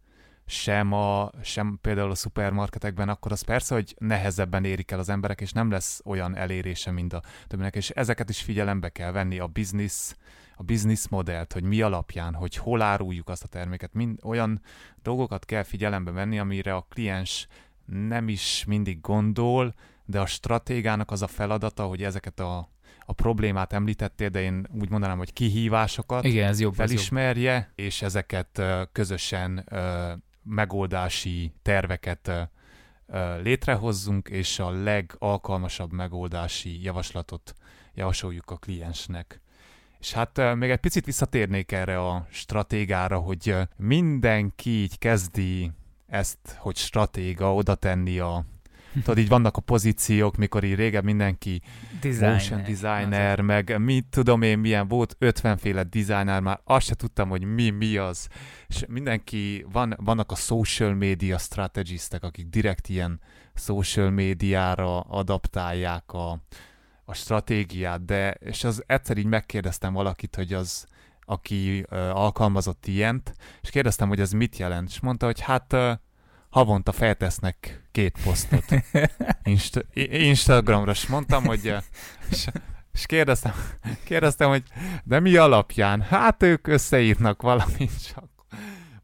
sem, 0.50 0.94
a, 0.94 1.32
sem 1.42 1.80
például 1.82 2.12
a 2.12 2.16
szupermarketekben, 2.16 3.10
akkor 3.10 3.32
az 3.32 3.42
persze, 3.42 3.74
hogy 3.74 3.96
nehezebben 3.98 4.64
érik 4.64 4.92
el 4.92 5.00
az 5.00 5.10
emberek, 5.10 5.42
és 5.42 5.52
nem 5.52 5.72
lesz 5.72 6.02
olyan 6.06 6.36
elérése, 6.36 6.92
mint 6.92 7.14
a 7.14 7.22
többinek, 7.48 7.76
és 7.76 7.90
ezeket 7.90 8.30
is 8.30 8.42
figyelembe 8.42 8.90
kell 8.90 9.12
venni, 9.12 9.40
a 9.40 9.48
business, 9.48 10.14
a 10.56 10.64
business 10.64 11.08
modellt, 11.08 11.54
hogy 11.54 11.64
mi 11.64 11.82
alapján, 11.82 12.34
hogy 12.34 12.56
hol 12.56 12.82
áruljuk 12.82 13.30
azt 13.30 13.44
a 13.44 13.48
terméket, 13.48 13.94
mind 13.94 14.20
olyan 14.24 14.62
dolgokat 15.02 15.46
kell 15.46 15.64
figyelembe 15.64 16.12
venni, 16.12 16.40
amire 16.40 16.74
a 16.76 16.86
kliens 16.90 17.48
nem 17.86 18.28
is 18.28 18.64
mindig 18.68 19.02
gondol, 19.02 19.74
de 20.06 20.20
a 20.20 20.26
stratégának 20.26 21.12
az 21.12 21.22
a 21.22 21.28
feladata, 21.28 21.86
hogy 21.86 22.04
ezeket 22.04 22.40
a 22.40 22.70
a 23.10 23.14
problémát 23.14 23.74
említettél, 23.74 24.30
de 24.30 24.42
én 24.42 24.68
úgy 24.80 24.90
mondanám, 24.90 25.18
hogy 25.18 25.34
kihívásokat 25.34 26.24
Igen, 26.24 26.48
ez 26.48 26.60
jobb, 26.60 26.74
felismerje, 26.74 27.54
ez 27.54 27.58
jobb. 27.58 27.88
és 27.88 28.02
ezeket 28.02 28.62
közösen 28.92 29.66
megoldási 30.50 31.54
terveket 31.62 32.50
létrehozzunk, 33.42 34.30
és 34.30 34.60
a 34.60 34.70
legalkalmasabb 34.70 35.92
megoldási 35.92 36.84
javaslatot 36.84 37.54
javasoljuk 37.94 38.52
a 38.52 38.58
kliensnek. 38.58 39.42
És 40.00 40.14
hát 40.14 40.56
még 40.56 40.70
egy 40.70 40.80
picit 40.80 41.06
visszatérnék 41.06 41.72
erre 41.72 42.08
a 42.08 42.28
stratégára, 42.30 43.20
hogy 43.20 43.56
mindenki 43.76 44.70
így 44.70 44.98
kezdi 44.98 45.72
ezt, 46.08 46.56
hogy 46.58 46.76
stratéga 46.76 47.54
oda 47.54 47.76
tenni 47.76 48.20
a 48.20 48.46
Tudod, 48.94 49.18
így 49.18 49.28
vannak 49.28 49.58
a 49.58 49.62
pozíciók, 49.62 50.36
mikor 50.36 50.64
így 50.64 50.76
régen 50.76 51.04
mindenki 51.04 51.62
designer, 52.02 52.32
motion 52.32 52.64
designer, 52.64 53.42
meg 53.42 53.80
mit 53.80 54.06
tudom 54.10 54.42
én 54.42 54.60
milyen 54.60 54.88
volt, 54.88 55.16
50 55.20 55.58
féle 55.58 55.84
designer, 55.84 56.42
már 56.42 56.60
azt 56.64 56.86
se 56.86 56.96
tudtam, 56.96 57.30
hogy 57.30 57.44
mi, 57.44 57.70
mi 57.70 57.98
az. 57.98 58.28
És 58.68 58.86
mindenki, 58.88 59.66
van, 59.72 59.96
vannak 59.98 60.32
a 60.32 60.36
social 60.36 60.94
media 60.94 61.38
strategistek, 61.38 62.24
akik 62.24 62.48
direkt 62.48 62.90
ilyen 62.90 63.22
social 63.56 64.10
médiára 64.10 65.00
adaptálják 65.00 66.14
a, 66.14 66.42
a 67.06 67.14
stratégiát, 67.14 68.06
de 68.06 68.32
és 68.32 68.64
az 68.64 68.84
egyszer 68.86 69.18
így 69.18 69.26
megkérdeztem 69.26 69.94
valakit, 69.94 70.36
hogy 70.36 70.54
az, 70.54 70.86
aki 71.26 71.86
uh, 71.92 72.00
alkalmazott 72.00 72.86
ilyent, 72.86 73.34
és 73.62 73.70
kérdeztem, 73.70 74.08
hogy 74.08 74.20
ez 74.20 74.32
mit 74.32 74.58
jelent, 74.58 74.90
és 74.90 75.00
mondta, 75.00 75.26
hogy 75.26 75.40
hát 75.40 75.76
havonta 76.50 76.92
feltesznek 76.92 77.84
két 77.92 78.18
posztot 78.24 78.66
Insta- 79.44 79.86
Instagramra, 80.12 80.92
és 80.92 81.08
mondtam, 81.08 81.46
hogy 81.46 81.76
és, 82.30 82.48
és 82.94 83.06
kérdeztem, 83.06 83.54
kérdeztem, 84.04 84.50
hogy 84.50 84.64
de 85.04 85.20
mi 85.20 85.36
alapján? 85.36 86.02
Hát 86.02 86.44
ők 86.44 86.68
összeírnak 86.68 87.42
valamit, 87.42 88.14
csak 88.14 88.29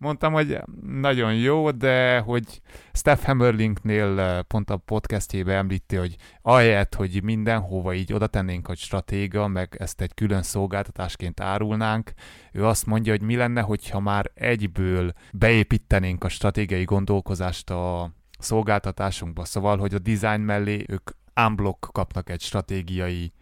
mondtam, 0.05 0.33
hogy 0.33 0.61
nagyon 0.81 1.35
jó, 1.35 1.71
de 1.71 2.19
hogy 2.19 2.61
Steph 2.93 3.23
Hammerlinknél 3.23 4.19
eh, 4.19 4.41
pont 4.41 4.69
a 4.69 4.77
podcastjébe 4.77 5.53
említi, 5.53 5.95
hogy 5.95 6.15
ahelyett, 6.41 6.95
hogy 6.95 7.23
mindenhova 7.23 7.93
így 7.93 8.13
oda 8.13 8.27
tennénk, 8.27 8.67
hogy 8.67 8.77
stratéga, 8.77 9.47
meg 9.47 9.75
ezt 9.79 10.01
egy 10.01 10.13
külön 10.13 10.43
szolgáltatásként 10.43 11.39
árulnánk, 11.39 12.13
ő 12.51 12.65
azt 12.65 12.85
mondja, 12.85 13.11
hogy 13.11 13.21
mi 13.21 13.35
lenne, 13.35 13.61
hogyha 13.61 13.99
már 13.99 14.31
egyből 14.33 15.13
beépítenénk 15.31 16.23
a 16.23 16.29
stratégiai 16.29 16.83
gondolkozást 16.83 17.69
a 17.69 18.11
szolgáltatásunkba. 18.39 19.45
Szóval, 19.45 19.77
hogy 19.77 19.93
a 19.93 19.99
design 19.99 20.41
mellé 20.41 20.85
ők 20.87 21.09
unblock 21.35 21.89
kapnak 21.91 22.29
egy 22.29 22.41
stratégiai 22.41 23.33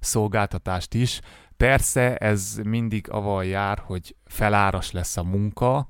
szolgáltatást 0.00 0.94
is. 0.94 1.20
Persze 1.56 2.16
ez 2.16 2.60
mindig 2.64 3.10
avval 3.10 3.44
jár, 3.44 3.82
hogy 3.86 4.16
feláras 4.24 4.90
lesz 4.90 5.16
a 5.16 5.22
munka, 5.22 5.88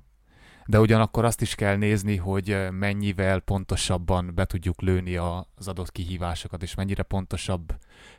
de 0.70 0.80
ugyanakkor 0.80 1.24
azt 1.24 1.40
is 1.40 1.54
kell 1.54 1.76
nézni, 1.76 2.16
hogy 2.16 2.68
mennyivel 2.70 3.40
pontosabban 3.40 4.34
be 4.34 4.44
tudjuk 4.44 4.80
lőni 4.80 5.16
az 5.16 5.68
adott 5.68 5.92
kihívásokat, 5.92 6.62
és 6.62 6.74
mennyire 6.74 7.02
pontosabb 7.02 7.76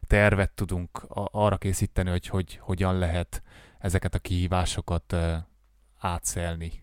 tervet 0.07 0.51
tudunk 0.51 1.05
arra 1.31 1.57
készíteni, 1.57 2.09
hogy, 2.09 2.27
hogy 2.27 2.57
hogyan 2.61 2.97
lehet 2.97 3.41
ezeket 3.79 4.15
a 4.15 4.19
kihívásokat 4.19 5.15
átszelni. 5.97 6.80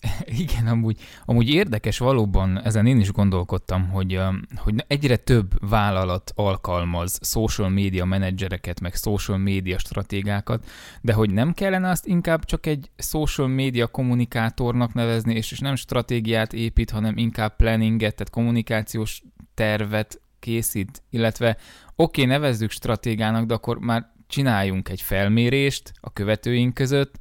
Igen, 0.42 0.66
amúgy, 0.66 1.00
amúgy 1.24 1.48
érdekes 1.48 1.98
valóban, 1.98 2.62
ezen 2.64 2.86
én 2.86 3.00
is 3.00 3.12
gondolkodtam, 3.12 3.88
hogy, 3.88 4.20
hogy 4.56 4.84
egyre 4.86 5.16
több 5.16 5.68
vállalat 5.68 6.32
alkalmaz 6.34 7.18
social 7.22 7.68
media 7.68 8.04
menedzsereket, 8.04 8.80
meg 8.80 8.94
social 8.94 9.38
media 9.38 9.78
stratégákat, 9.78 10.66
de 11.00 11.12
hogy 11.12 11.30
nem 11.30 11.52
kellene 11.52 11.90
azt 11.90 12.06
inkább 12.06 12.44
csak 12.44 12.66
egy 12.66 12.90
social 12.96 13.48
media 13.48 13.86
kommunikátornak 13.86 14.94
nevezni, 14.94 15.34
és, 15.34 15.52
és 15.52 15.58
nem 15.58 15.74
stratégiát 15.74 16.52
épít, 16.52 16.90
hanem 16.90 17.16
inkább 17.16 17.56
planninget, 17.56 18.14
tehát 18.14 18.32
kommunikációs 18.32 19.22
tervet 19.54 20.20
készít, 20.38 21.02
illetve 21.10 21.56
oké, 21.96 22.22
okay, 22.22 22.24
nevezzük 22.24 22.70
stratégának, 22.70 23.46
de 23.46 23.54
akkor 23.54 23.78
már 23.78 24.12
csináljunk 24.26 24.88
egy 24.88 25.02
felmérést 25.02 25.92
a 26.00 26.12
követőink 26.12 26.74
között, 26.74 27.14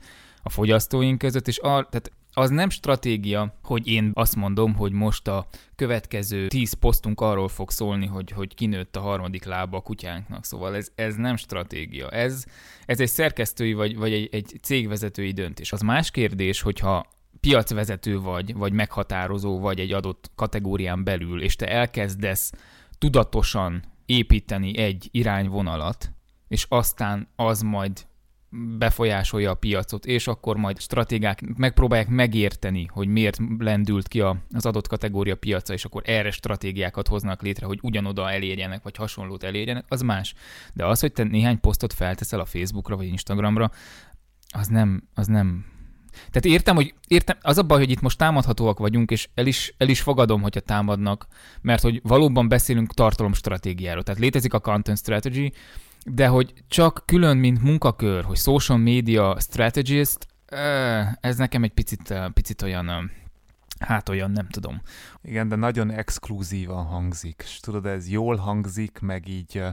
a 0.43 0.49
fogyasztóink 0.49 1.17
között, 1.17 1.47
és 1.47 1.57
ar, 1.57 1.87
tehát 1.89 2.11
az 2.37 2.49
nem 2.49 2.69
stratégia, 2.69 3.53
hogy 3.63 3.87
én 3.87 4.11
azt 4.13 4.35
mondom, 4.35 4.75
hogy 4.75 4.91
most 4.91 5.27
a 5.27 5.47
következő 5.75 6.47
tíz 6.47 6.73
posztunk 6.73 7.21
arról 7.21 7.47
fog 7.47 7.71
szólni, 7.71 8.05
hogy, 8.05 8.31
hogy 8.31 8.53
kinőtt 8.53 8.95
a 8.95 8.99
harmadik 8.99 9.43
lába 9.43 9.77
a 9.77 9.81
kutyánknak. 9.81 10.45
Szóval 10.45 10.75
ez, 10.75 10.89
ez 10.95 11.15
nem 11.15 11.35
stratégia. 11.35 12.09
Ez, 12.09 12.45
ez 12.85 12.99
egy 12.99 13.07
szerkesztői 13.07 13.73
vagy, 13.73 13.95
vagy 13.95 14.13
egy, 14.13 14.29
egy 14.31 14.59
cégvezetői 14.61 15.31
döntés. 15.31 15.71
Az 15.71 15.81
más 15.81 16.11
kérdés, 16.11 16.61
hogyha 16.61 17.05
piacvezető 17.39 18.19
vagy, 18.19 18.53
vagy 18.53 18.71
meghatározó 18.71 19.59
vagy 19.59 19.79
egy 19.79 19.91
adott 19.91 20.31
kategórián 20.35 21.03
belül, 21.03 21.41
és 21.41 21.55
te 21.55 21.67
elkezdesz 21.67 22.51
tudatosan 22.97 23.83
építeni 24.05 24.77
egy 24.77 25.07
irányvonalat, 25.11 26.11
és 26.47 26.65
aztán 26.69 27.27
az 27.35 27.61
majd 27.61 28.06
befolyásolja 28.49 29.51
a 29.51 29.55
piacot, 29.55 30.05
és 30.05 30.27
akkor 30.27 30.57
majd 30.57 30.79
stratégák 30.79 31.57
megpróbálják 31.57 32.07
megérteni, 32.07 32.85
hogy 32.89 33.07
miért 33.07 33.37
lendült 33.57 34.07
ki 34.07 34.21
az 34.21 34.65
adott 34.65 34.87
kategória 34.87 35.35
piaca, 35.35 35.73
és 35.73 35.85
akkor 35.85 36.01
erre 36.05 36.31
stratégiákat 36.31 37.07
hoznak 37.07 37.41
létre, 37.41 37.65
hogy 37.65 37.79
ugyanoda 37.81 38.31
elérjenek, 38.31 38.83
vagy 38.83 38.95
hasonlót 38.95 39.43
elérjenek, 39.43 39.85
az 39.87 40.01
más. 40.01 40.33
De 40.73 40.85
az, 40.85 40.99
hogy 40.99 41.11
te 41.11 41.23
néhány 41.23 41.59
posztot 41.59 41.93
felteszel 41.93 42.39
a 42.39 42.45
Facebookra, 42.45 42.95
vagy 42.95 43.07
Instagramra, 43.07 43.71
az 44.53 44.67
nem, 44.67 45.03
az 45.13 45.27
nem 45.27 45.65
tehát 46.17 46.45
értem, 46.45 46.75
hogy 46.75 46.93
értem, 47.07 47.37
az 47.41 47.57
a 47.57 47.63
baj, 47.63 47.79
hogy 47.79 47.89
itt 47.89 48.01
most 48.01 48.17
támadhatóak 48.17 48.79
vagyunk, 48.79 49.11
és 49.11 49.29
el 49.33 49.47
is, 49.47 49.73
el 49.77 49.89
is 49.89 50.01
fogadom, 50.01 50.41
hogyha 50.41 50.59
támadnak, 50.59 51.27
mert 51.61 51.81
hogy 51.81 51.99
valóban 52.03 52.47
beszélünk 52.47 52.93
tartalomstratégiáról. 52.93 54.03
Tehát 54.03 54.21
létezik 54.21 54.53
a 54.53 54.59
content 54.59 54.97
strategy, 54.97 55.53
de 56.11 56.27
hogy 56.27 56.53
csak 56.67 57.03
külön, 57.05 57.37
mint 57.37 57.61
munkakör, 57.61 58.23
hogy 58.23 58.37
social 58.37 58.77
media 58.77 59.39
strategist, 59.39 60.27
ez 61.19 61.37
nekem 61.37 61.63
egy 61.63 61.73
picit, 61.73 62.13
picit 62.33 62.61
olyan, 62.61 63.11
hát 63.79 64.09
olyan, 64.09 64.31
nem 64.31 64.47
tudom. 64.47 64.81
Igen, 65.21 65.47
de 65.47 65.55
nagyon 65.55 65.91
exkluzívan 65.91 66.85
hangzik. 66.85 67.41
És 67.45 67.59
tudod, 67.59 67.85
ez 67.85 68.09
jól 68.09 68.35
hangzik, 68.35 68.99
meg 68.99 69.27
így 69.27 69.63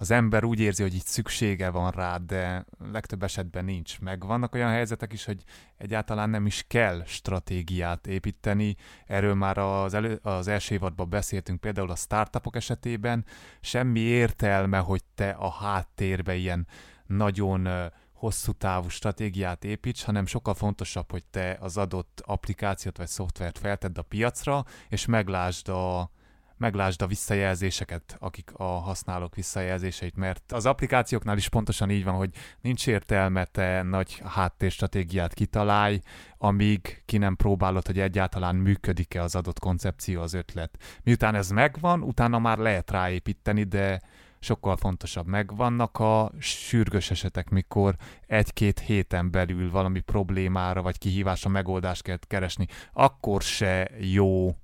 az 0.00 0.10
ember 0.10 0.44
úgy 0.44 0.60
érzi, 0.60 0.82
hogy 0.82 0.94
itt 0.94 1.06
szüksége 1.06 1.70
van 1.70 1.90
rá, 1.90 2.16
de 2.16 2.64
legtöbb 2.92 3.22
esetben 3.22 3.64
nincs. 3.64 4.00
Meg 4.00 4.26
vannak 4.26 4.54
olyan 4.54 4.70
helyzetek 4.70 5.12
is, 5.12 5.24
hogy 5.24 5.42
egyáltalán 5.76 6.30
nem 6.30 6.46
is 6.46 6.64
kell 6.68 7.02
stratégiát 7.06 8.06
építeni. 8.06 8.76
Erről 9.06 9.34
már 9.34 9.58
az, 9.58 9.94
elő, 9.94 10.18
az 10.22 10.48
első 10.48 10.74
évadban 10.74 11.08
beszéltünk, 11.08 11.60
például 11.60 11.90
a 11.90 11.96
startupok 11.96 12.56
esetében. 12.56 13.24
Semmi 13.60 14.00
értelme, 14.00 14.78
hogy 14.78 15.02
te 15.14 15.30
a 15.30 15.50
háttérbe 15.50 16.34
ilyen 16.34 16.66
nagyon 17.06 17.68
hosszú 18.12 18.52
távú 18.52 18.88
stratégiát 18.88 19.64
építs, 19.64 20.04
hanem 20.04 20.26
sokkal 20.26 20.54
fontosabb, 20.54 21.10
hogy 21.10 21.24
te 21.30 21.56
az 21.60 21.76
adott 21.76 22.22
applikációt 22.26 22.96
vagy 22.96 23.08
szoftvert 23.08 23.58
feltedd 23.58 23.98
a 23.98 24.02
piacra, 24.02 24.64
és 24.88 25.06
meglásd 25.06 25.68
a, 25.68 26.10
meglásd 26.60 27.02
a 27.02 27.06
visszajelzéseket, 27.06 28.16
akik 28.18 28.50
a 28.52 28.64
használók 28.64 29.34
visszajelzéseit, 29.34 30.16
mert 30.16 30.52
az 30.52 30.66
applikációknál 30.66 31.36
is 31.36 31.48
pontosan 31.48 31.90
így 31.90 32.04
van, 32.04 32.14
hogy 32.14 32.30
nincs 32.60 32.86
értelme 32.86 33.44
te 33.44 33.82
nagy 33.82 34.22
háttérstratégiát 34.24 35.34
kitalálj, 35.34 36.00
amíg 36.38 37.02
ki 37.06 37.18
nem 37.18 37.36
próbálod, 37.36 37.86
hogy 37.86 37.98
egyáltalán 38.00 38.56
működik-e 38.56 39.22
az 39.22 39.34
adott 39.34 39.58
koncepció, 39.58 40.20
az 40.20 40.34
ötlet. 40.34 40.78
Miután 41.02 41.34
ez 41.34 41.50
megvan, 41.50 42.02
utána 42.02 42.38
már 42.38 42.58
lehet 42.58 42.90
ráépíteni, 42.90 43.64
de 43.64 44.00
sokkal 44.40 44.76
fontosabb. 44.76 45.26
Meg 45.26 45.56
vannak 45.56 45.98
a 45.98 46.32
sürgős 46.38 47.10
esetek, 47.10 47.48
mikor 47.48 47.94
egy-két 48.26 48.78
héten 48.78 49.30
belül 49.30 49.70
valami 49.70 50.00
problémára 50.00 50.82
vagy 50.82 50.98
kihívásra 50.98 51.50
megoldást 51.50 52.02
kell 52.02 52.18
keresni, 52.26 52.66
akkor 52.92 53.42
se 53.42 53.90
jó 53.98 54.56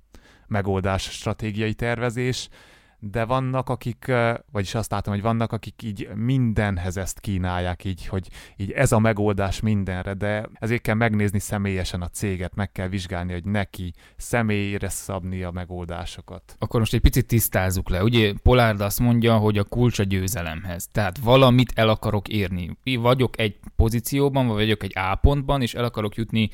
megoldás, 0.47 1.03
stratégiai 1.03 1.73
tervezés, 1.73 2.49
de 2.99 3.25
vannak, 3.25 3.69
akik, 3.69 4.11
vagyis 4.51 4.75
azt 4.75 4.91
látom, 4.91 5.13
hogy 5.13 5.23
vannak, 5.23 5.51
akik 5.51 5.83
így 5.83 6.09
mindenhez 6.15 6.97
ezt 6.97 7.19
kínálják, 7.19 7.83
így, 7.83 8.07
hogy 8.07 8.27
így 8.55 8.71
ez 8.71 8.91
a 8.91 8.99
megoldás 8.99 9.59
mindenre, 9.59 10.13
de 10.13 10.49
ezért 10.53 10.81
kell 10.81 10.95
megnézni 10.95 11.39
személyesen 11.39 12.01
a 12.01 12.07
céget, 12.07 12.55
meg 12.55 12.71
kell 12.71 12.87
vizsgálni, 12.87 13.33
hogy 13.33 13.43
neki 13.43 13.93
személyre 14.15 14.89
szabni 14.89 15.43
a 15.43 15.51
megoldásokat. 15.51 16.55
Akkor 16.59 16.79
most 16.79 16.93
egy 16.93 17.01
picit 17.01 17.27
tisztázzuk 17.27 17.89
le. 17.89 18.03
Ugye 18.03 18.33
Polárd 18.43 18.81
azt 18.81 18.99
mondja, 18.99 19.37
hogy 19.37 19.57
a 19.57 19.63
kulcs 19.63 19.99
a 19.99 20.03
győzelemhez. 20.03 20.87
Tehát 20.91 21.17
valamit 21.17 21.71
el 21.75 21.89
akarok 21.89 22.27
érni. 22.27 22.77
Vagyok 22.83 23.39
egy 23.39 23.59
pozícióban, 23.75 24.47
vagy 24.47 24.55
vagyok 24.55 24.83
egy 24.83 24.93
A 24.95 25.15
pontban, 25.15 25.61
és 25.61 25.73
el 25.73 25.83
akarok 25.83 26.15
jutni 26.15 26.49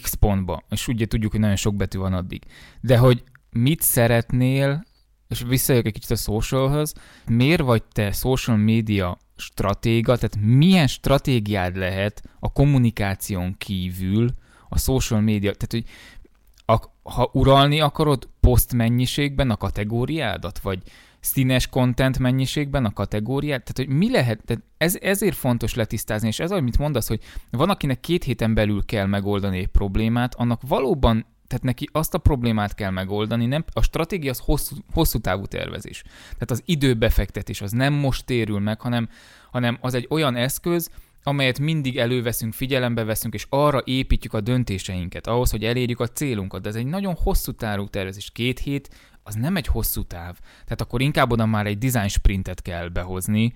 X 0.00 0.14
pontba, 0.14 0.62
és 0.70 0.88
ugye 0.88 1.06
tudjuk, 1.06 1.30
hogy 1.30 1.40
nagyon 1.40 1.56
sok 1.56 1.74
betű 1.74 1.98
van 1.98 2.12
addig. 2.12 2.42
De 2.80 2.98
hogy 2.98 3.22
mit 3.50 3.80
szeretnél, 3.80 4.84
és 5.28 5.42
visszajövök 5.48 5.86
egy 5.86 5.92
kicsit 5.92 6.10
a 6.10 6.16
socialhoz, 6.16 6.94
miért 7.26 7.62
vagy 7.62 7.82
te 7.82 8.12
social 8.12 8.56
media 8.56 9.18
stratéga, 9.36 10.16
tehát 10.16 10.36
milyen 10.40 10.86
stratégiád 10.86 11.76
lehet 11.76 12.22
a 12.40 12.52
kommunikáción 12.52 13.54
kívül 13.58 14.30
a 14.68 14.78
social 14.78 15.20
media, 15.20 15.52
tehát 15.52 15.70
hogy 15.70 15.84
a, 16.64 17.10
ha 17.10 17.30
uralni 17.32 17.80
akarod 17.80 18.28
poszt 18.40 18.72
mennyiségben 18.72 19.50
a 19.50 19.56
kategóriádat, 19.56 20.58
vagy 20.58 20.82
színes 21.22 21.66
content 21.66 22.18
mennyiségben 22.18 22.84
a 22.84 22.92
kategóriát, 22.92 23.62
tehát 23.62 23.90
hogy 23.90 23.98
mi 23.98 24.10
lehet, 24.10 24.40
tehát 24.44 24.62
ez, 24.76 24.96
ezért 25.00 25.36
fontos 25.36 25.74
letisztázni, 25.74 26.28
és 26.28 26.38
ez, 26.38 26.50
amit 26.50 26.78
mondasz, 26.78 27.08
hogy 27.08 27.20
van, 27.50 27.70
akinek 27.70 28.00
két 28.00 28.24
héten 28.24 28.54
belül 28.54 28.84
kell 28.84 29.06
megoldani 29.06 29.58
egy 29.58 29.66
problémát, 29.66 30.34
annak 30.34 30.60
valóban 30.68 31.26
tehát 31.46 31.66
neki 31.66 31.88
azt 31.92 32.14
a 32.14 32.18
problémát 32.18 32.74
kell 32.74 32.90
megoldani, 32.90 33.46
nem, 33.46 33.64
a 33.72 33.82
stratégia 33.82 34.30
az 34.30 34.38
hosszú, 34.38 34.76
hosszú 34.92 35.18
távú 35.18 35.44
tervezés. 35.44 36.02
Tehát 36.32 36.50
az 36.50 36.62
időbefektetés 36.64 37.60
az 37.60 37.70
nem 37.72 37.92
most 37.92 38.24
térül 38.24 38.58
meg, 38.58 38.80
hanem, 38.80 39.08
hanem 39.50 39.78
az 39.80 39.94
egy 39.94 40.06
olyan 40.10 40.36
eszköz, 40.36 40.90
amelyet 41.22 41.58
mindig 41.58 41.98
előveszünk, 41.98 42.52
figyelembe 42.52 43.04
veszünk, 43.04 43.34
és 43.34 43.46
arra 43.48 43.82
építjük 43.84 44.32
a 44.32 44.40
döntéseinket, 44.40 45.26
ahhoz, 45.26 45.50
hogy 45.50 45.64
elérjük 45.64 46.00
a 46.00 46.06
célunkat. 46.06 46.62
De 46.62 46.68
ez 46.68 46.74
egy 46.74 46.86
nagyon 46.86 47.14
hosszú 47.14 47.52
távú 47.52 47.88
tervezés. 47.88 48.30
Két 48.30 48.58
hét 48.58 48.88
az 49.22 49.34
nem 49.34 49.56
egy 49.56 49.66
hosszú 49.66 50.02
táv. 50.02 50.38
Tehát 50.64 50.80
akkor 50.80 51.00
inkább 51.00 51.32
oda 51.32 51.46
már 51.46 51.66
egy 51.66 51.78
design 51.78 52.08
sprintet 52.08 52.62
kell 52.62 52.88
behozni, 52.88 53.54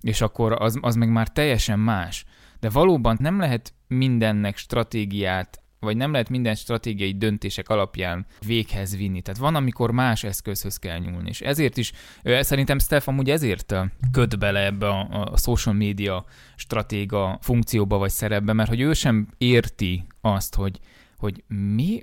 és 0.00 0.20
akkor 0.20 0.52
az, 0.52 0.78
az 0.80 0.94
meg 0.94 1.08
már 1.08 1.28
teljesen 1.28 1.78
más. 1.78 2.24
De 2.60 2.70
valóban 2.70 3.16
nem 3.20 3.38
lehet 3.38 3.74
mindennek 3.88 4.56
stratégiát 4.56 5.60
vagy 5.86 5.96
nem 5.96 6.12
lehet 6.12 6.28
minden 6.28 6.54
stratégiai 6.54 7.12
döntések 7.12 7.68
alapján 7.68 8.26
véghez 8.46 8.96
vinni. 8.96 9.20
Tehát 9.20 9.40
van, 9.40 9.54
amikor 9.54 9.90
más 9.90 10.24
eszközhöz 10.24 10.76
kell 10.76 10.98
nyúlni. 10.98 11.28
És 11.28 11.40
ezért 11.40 11.76
is, 11.76 11.92
szerintem 12.22 12.78
Steph 12.78 13.08
amúgy 13.08 13.30
ezért 13.30 13.74
köt 14.12 14.38
bele 14.38 14.64
ebbe 14.64 14.88
a, 14.88 15.30
a 15.32 15.36
social 15.36 15.74
media 15.74 16.24
stratéga 16.56 17.38
funkcióba 17.40 17.98
vagy 17.98 18.10
szerepbe, 18.10 18.52
mert 18.52 18.68
hogy 18.68 18.80
ő 18.80 18.92
sem 18.92 19.28
érti 19.38 20.06
azt, 20.20 20.54
hogy 20.54 20.80
hogy 21.16 21.44
mi, 21.74 22.02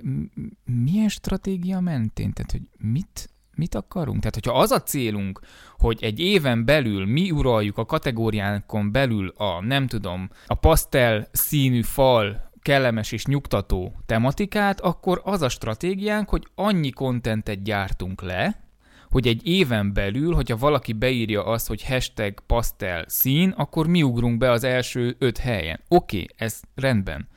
milyen 0.64 1.08
stratégia 1.08 1.80
mentén, 1.80 2.32
tehát 2.32 2.50
hogy 2.50 2.62
mit, 2.78 3.30
mit 3.54 3.74
akarunk? 3.74 4.18
Tehát, 4.18 4.34
hogyha 4.34 4.58
az 4.58 4.70
a 4.70 4.82
célunk, 4.82 5.40
hogy 5.78 5.98
egy 6.02 6.20
éven 6.20 6.64
belül 6.64 7.06
mi 7.06 7.30
uraljuk 7.30 7.78
a 7.78 7.84
kategóriánkon 7.84 8.92
belül 8.92 9.28
a, 9.28 9.64
nem 9.64 9.86
tudom, 9.86 10.30
a 10.46 10.54
pasztel 10.54 11.28
színű 11.32 11.82
fal 11.82 12.52
kellemes 12.64 13.12
és 13.12 13.26
nyugtató 13.26 13.94
tematikát, 14.06 14.80
akkor 14.80 15.20
az 15.24 15.42
a 15.42 15.48
stratégiánk, 15.48 16.28
hogy 16.28 16.46
annyi 16.54 16.90
kontentet 16.90 17.62
gyártunk 17.62 18.22
le, 18.22 18.64
hogy 19.10 19.26
egy 19.26 19.46
éven 19.46 19.92
belül, 19.92 20.34
hogyha 20.34 20.56
valaki 20.56 20.92
beírja 20.92 21.44
azt, 21.44 21.66
hogy 21.66 21.84
hashtag 21.84 22.40
pastel 22.46 23.04
szín, 23.08 23.48
akkor 23.48 23.86
mi 23.86 24.02
ugrunk 24.02 24.38
be 24.38 24.50
az 24.50 24.64
első 24.64 25.16
öt 25.18 25.38
helyen. 25.38 25.80
Oké, 25.88 26.22
okay, 26.22 26.28
ez 26.36 26.60
rendben 26.74 27.28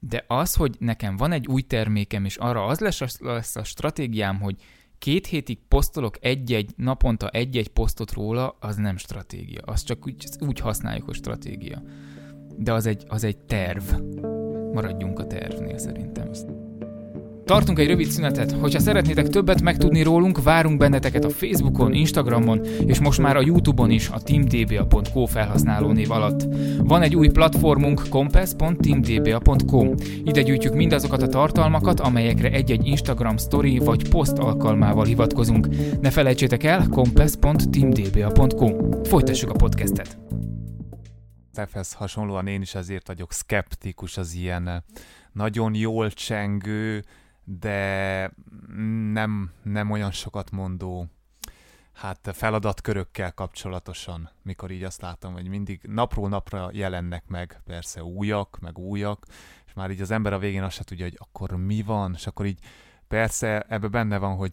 De 0.00 0.24
az, 0.26 0.54
hogy 0.54 0.76
nekem 0.78 1.16
van 1.16 1.32
egy 1.32 1.46
új 1.46 1.62
termékem, 1.62 2.24
és 2.24 2.36
arra 2.36 2.64
az 2.64 2.78
lesz 2.80 3.00
a, 3.00 3.06
lesz 3.20 3.56
a 3.56 3.64
stratégiám, 3.64 4.40
hogy 4.40 4.56
két 4.98 5.26
hétig 5.26 5.58
posztolok 5.68 6.16
egy-egy, 6.20 6.70
naponta 6.76 7.28
egy-egy 7.28 7.68
posztot 7.68 8.12
róla, 8.12 8.56
az 8.60 8.76
nem 8.76 8.96
stratégia. 8.96 9.60
Az 9.64 9.82
csak 9.82 10.06
úgy, 10.06 10.26
úgy 10.40 10.60
használjuk, 10.60 11.04
hogy 11.04 11.14
stratégia. 11.14 11.82
De 12.56 12.72
az 12.72 12.86
egy, 12.86 13.04
az 13.08 13.24
egy 13.24 13.38
terv. 13.38 13.84
Maradjunk 14.72 15.18
a 15.18 15.26
tervnél 15.26 15.78
szerintem. 15.78 16.30
Tartunk 17.44 17.78
egy 17.78 17.86
rövid 17.86 18.06
szünetet, 18.06 18.52
hogyha 18.52 18.78
szeretnétek 18.78 19.28
többet 19.28 19.62
megtudni 19.62 20.02
rólunk, 20.02 20.42
várunk 20.42 20.78
benneteket 20.78 21.24
a 21.24 21.30
Facebookon, 21.30 21.92
Instagramon, 21.92 22.60
és 22.86 23.00
most 23.00 23.20
már 23.20 23.36
a 23.36 23.42
Youtube-on 23.44 23.90
is 23.90 24.08
a 24.08 24.20
teamdba.co 24.20 25.24
felhasználó 25.24 25.92
név 25.92 26.10
alatt. 26.10 26.46
Van 26.78 27.02
egy 27.02 27.16
új 27.16 27.28
platformunk 27.28 28.02
compass.teamdba.com. 28.08 29.94
Ide 30.24 30.42
gyűjtjük 30.42 30.74
mindazokat 30.74 31.22
a 31.22 31.28
tartalmakat, 31.28 32.00
amelyekre 32.00 32.50
egy-egy 32.50 32.86
Instagram 32.86 33.36
story 33.36 33.78
vagy 33.78 34.08
post 34.08 34.38
alkalmával 34.38 35.04
hivatkozunk. 35.04 35.68
Ne 36.00 36.10
felejtsétek 36.10 36.64
el, 36.64 36.86
compass.teamdba.com. 36.90 39.02
Folytassuk 39.02 39.50
a 39.50 39.54
podcastet. 39.54 40.21
Tefhez 41.52 41.92
hasonlóan 41.92 42.46
én 42.46 42.60
is 42.60 42.74
ezért 42.74 43.06
vagyok 43.06 43.32
skeptikus 43.32 44.16
az 44.16 44.32
ilyen 44.32 44.84
nagyon 45.32 45.74
jól 45.74 46.10
csengő, 46.10 47.04
de 47.44 48.30
nem, 49.12 49.52
nem 49.62 49.90
olyan 49.90 50.10
sokat 50.10 50.50
mondó 50.50 51.08
hát 51.92 52.30
feladatkörökkel 52.32 53.32
kapcsolatosan, 53.32 54.30
mikor 54.42 54.70
így 54.70 54.82
azt 54.82 55.00
látom, 55.00 55.32
hogy 55.32 55.48
mindig 55.48 55.80
napról 55.82 56.28
napra 56.28 56.70
jelennek 56.72 57.24
meg 57.26 57.60
persze 57.64 58.02
újak, 58.02 58.58
meg 58.60 58.78
újak, 58.78 59.26
és 59.66 59.72
már 59.72 59.90
így 59.90 60.00
az 60.00 60.10
ember 60.10 60.32
a 60.32 60.38
végén 60.38 60.62
azt 60.62 60.76
se 60.76 60.84
tudja, 60.84 61.04
hogy 61.04 61.18
akkor 61.18 61.56
mi 61.56 61.82
van, 61.82 62.12
és 62.14 62.26
akkor 62.26 62.46
így 62.46 62.58
persze 63.08 63.60
ebbe 63.60 63.88
benne 63.88 64.18
van, 64.18 64.36
hogy 64.36 64.52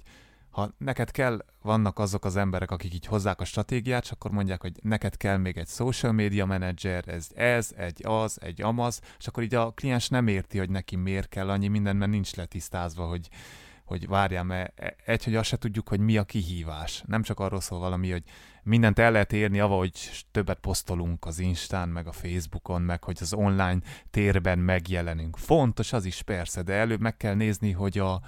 ha 0.49 0.73
neked 0.77 1.11
kell, 1.11 1.45
vannak 1.61 1.99
azok 1.99 2.25
az 2.25 2.35
emberek, 2.35 2.71
akik 2.71 2.93
így 2.93 3.05
hozzák 3.05 3.41
a 3.41 3.45
stratégiát, 3.45 4.03
és 4.03 4.11
akkor 4.11 4.31
mondják, 4.31 4.61
hogy 4.61 4.71
neked 4.81 5.17
kell 5.17 5.37
még 5.37 5.57
egy 5.57 5.67
social 5.67 6.11
media 6.11 6.45
manager, 6.45 7.07
ez, 7.07 7.27
ez, 7.35 7.73
egy 7.77 8.05
az, 8.05 8.37
egy 8.41 8.61
amaz, 8.61 9.01
és 9.19 9.27
akkor 9.27 9.43
így 9.43 9.55
a 9.55 9.71
kliens 9.71 10.09
nem 10.09 10.27
érti, 10.27 10.57
hogy 10.57 10.69
neki 10.69 10.95
miért 10.95 11.29
kell 11.29 11.49
annyi 11.49 11.67
minden, 11.67 11.95
mert 11.95 12.11
nincs 12.11 12.35
letisztázva, 12.35 13.05
hogy, 13.05 13.29
hogy 13.85 14.07
várjál, 14.07 14.43
mert 14.43 14.79
e, 14.79 14.95
egy, 15.05 15.23
hogy 15.23 15.35
azt 15.35 15.49
se 15.49 15.57
tudjuk, 15.57 15.87
hogy 15.87 15.99
mi 15.99 16.17
a 16.17 16.23
kihívás. 16.23 17.03
Nem 17.07 17.21
csak 17.21 17.39
arról 17.39 17.61
szól 17.61 17.79
valami, 17.79 18.11
hogy 18.11 18.23
mindent 18.63 18.99
el 18.99 19.11
lehet 19.11 19.33
érni, 19.33 19.59
avahogy 19.59 20.25
többet 20.31 20.59
posztolunk 20.59 21.25
az 21.25 21.39
Instán, 21.39 21.89
meg 21.89 22.07
a 22.07 22.11
Facebookon, 22.11 22.81
meg 22.81 23.03
hogy 23.03 23.17
az 23.21 23.33
online 23.33 23.79
térben 24.11 24.59
megjelenünk. 24.59 25.37
Fontos 25.37 25.93
az 25.93 26.05
is 26.05 26.21
persze, 26.21 26.61
de 26.61 26.73
előbb 26.73 26.99
meg 27.01 27.17
kell 27.17 27.33
nézni, 27.33 27.71
hogy 27.71 27.97
a, 27.97 28.21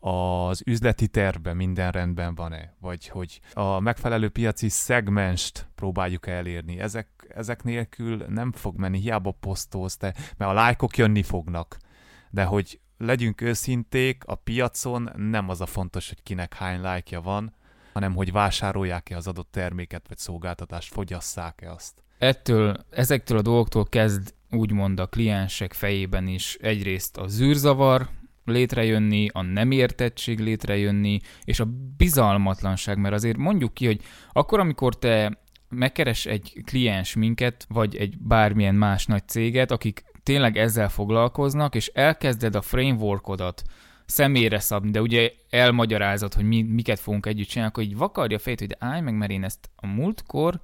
az 0.00 0.62
üzleti 0.66 1.08
tervben 1.08 1.56
minden 1.56 1.90
rendben 1.90 2.34
van-e, 2.34 2.74
vagy 2.80 3.08
hogy 3.08 3.40
a 3.52 3.80
megfelelő 3.80 4.28
piaci 4.28 4.68
szegmenst 4.68 5.68
próbáljuk 5.74 6.26
elérni. 6.26 6.80
Ezek, 6.80 7.08
ezek 7.28 7.62
nélkül 7.62 8.24
nem 8.28 8.52
fog 8.52 8.76
menni, 8.76 8.98
hiába 8.98 9.30
posztolsz 9.30 9.96
te, 9.96 10.14
mert 10.36 10.50
a 10.50 10.54
lájkok 10.54 10.96
jönni 10.96 11.22
fognak. 11.22 11.76
De 12.30 12.44
hogy 12.44 12.80
legyünk 12.98 13.40
őszinték, 13.40 14.24
a 14.26 14.34
piacon 14.34 15.10
nem 15.16 15.48
az 15.48 15.60
a 15.60 15.66
fontos, 15.66 16.08
hogy 16.08 16.22
kinek 16.22 16.54
hány 16.54 16.80
lájkja 16.80 17.20
van, 17.20 17.54
hanem 17.92 18.14
hogy 18.14 18.32
vásárolják-e 18.32 19.16
az 19.16 19.26
adott 19.26 19.50
terméket 19.50 20.08
vagy 20.08 20.18
szolgáltatást, 20.18 20.92
fogyasszák-e 20.92 21.72
azt. 21.72 22.02
Ettől, 22.18 22.76
ezektől 22.90 23.38
a 23.38 23.42
dolgoktól 23.42 23.84
kezd 23.84 24.34
úgymond 24.50 25.00
a 25.00 25.06
kliensek 25.06 25.72
fejében 25.72 26.26
is 26.26 26.54
egyrészt 26.54 27.16
a 27.16 27.28
zűrzavar, 27.28 28.08
létrejönni, 28.50 29.28
a 29.32 29.42
nem 29.42 29.70
értettség 29.70 30.38
létrejönni, 30.38 31.20
és 31.44 31.60
a 31.60 31.68
bizalmatlanság, 31.96 32.98
mert 32.98 33.14
azért 33.14 33.36
mondjuk 33.36 33.74
ki, 33.74 33.86
hogy 33.86 34.00
akkor, 34.32 34.60
amikor 34.60 34.98
te 34.98 35.38
megkeres 35.68 36.26
egy 36.26 36.62
kliens 36.64 37.14
minket, 37.14 37.66
vagy 37.68 37.96
egy 37.96 38.18
bármilyen 38.18 38.74
más 38.74 39.06
nagy 39.06 39.28
céget, 39.28 39.70
akik 39.70 40.04
tényleg 40.22 40.56
ezzel 40.56 40.88
foglalkoznak, 40.88 41.74
és 41.74 41.86
elkezded 41.86 42.54
a 42.54 42.62
frameworkodat 42.62 43.62
személyre 44.06 44.58
szabni, 44.58 44.90
de 44.90 45.00
ugye 45.00 45.32
elmagyarázod, 45.50 46.34
hogy 46.34 46.44
mi, 46.44 46.62
miket 46.62 46.98
fogunk 46.98 47.26
együtt 47.26 47.48
csinálni, 47.48 47.72
akkor 47.72 47.84
így 47.84 47.96
vakarja 47.96 48.36
a 48.36 48.40
fejét, 48.40 48.60
hogy 48.60 48.76
állj 48.78 49.00
meg, 49.00 49.14
mert 49.14 49.30
én 49.30 49.44
ezt 49.44 49.70
a 49.76 49.86
múltkor 49.86 50.60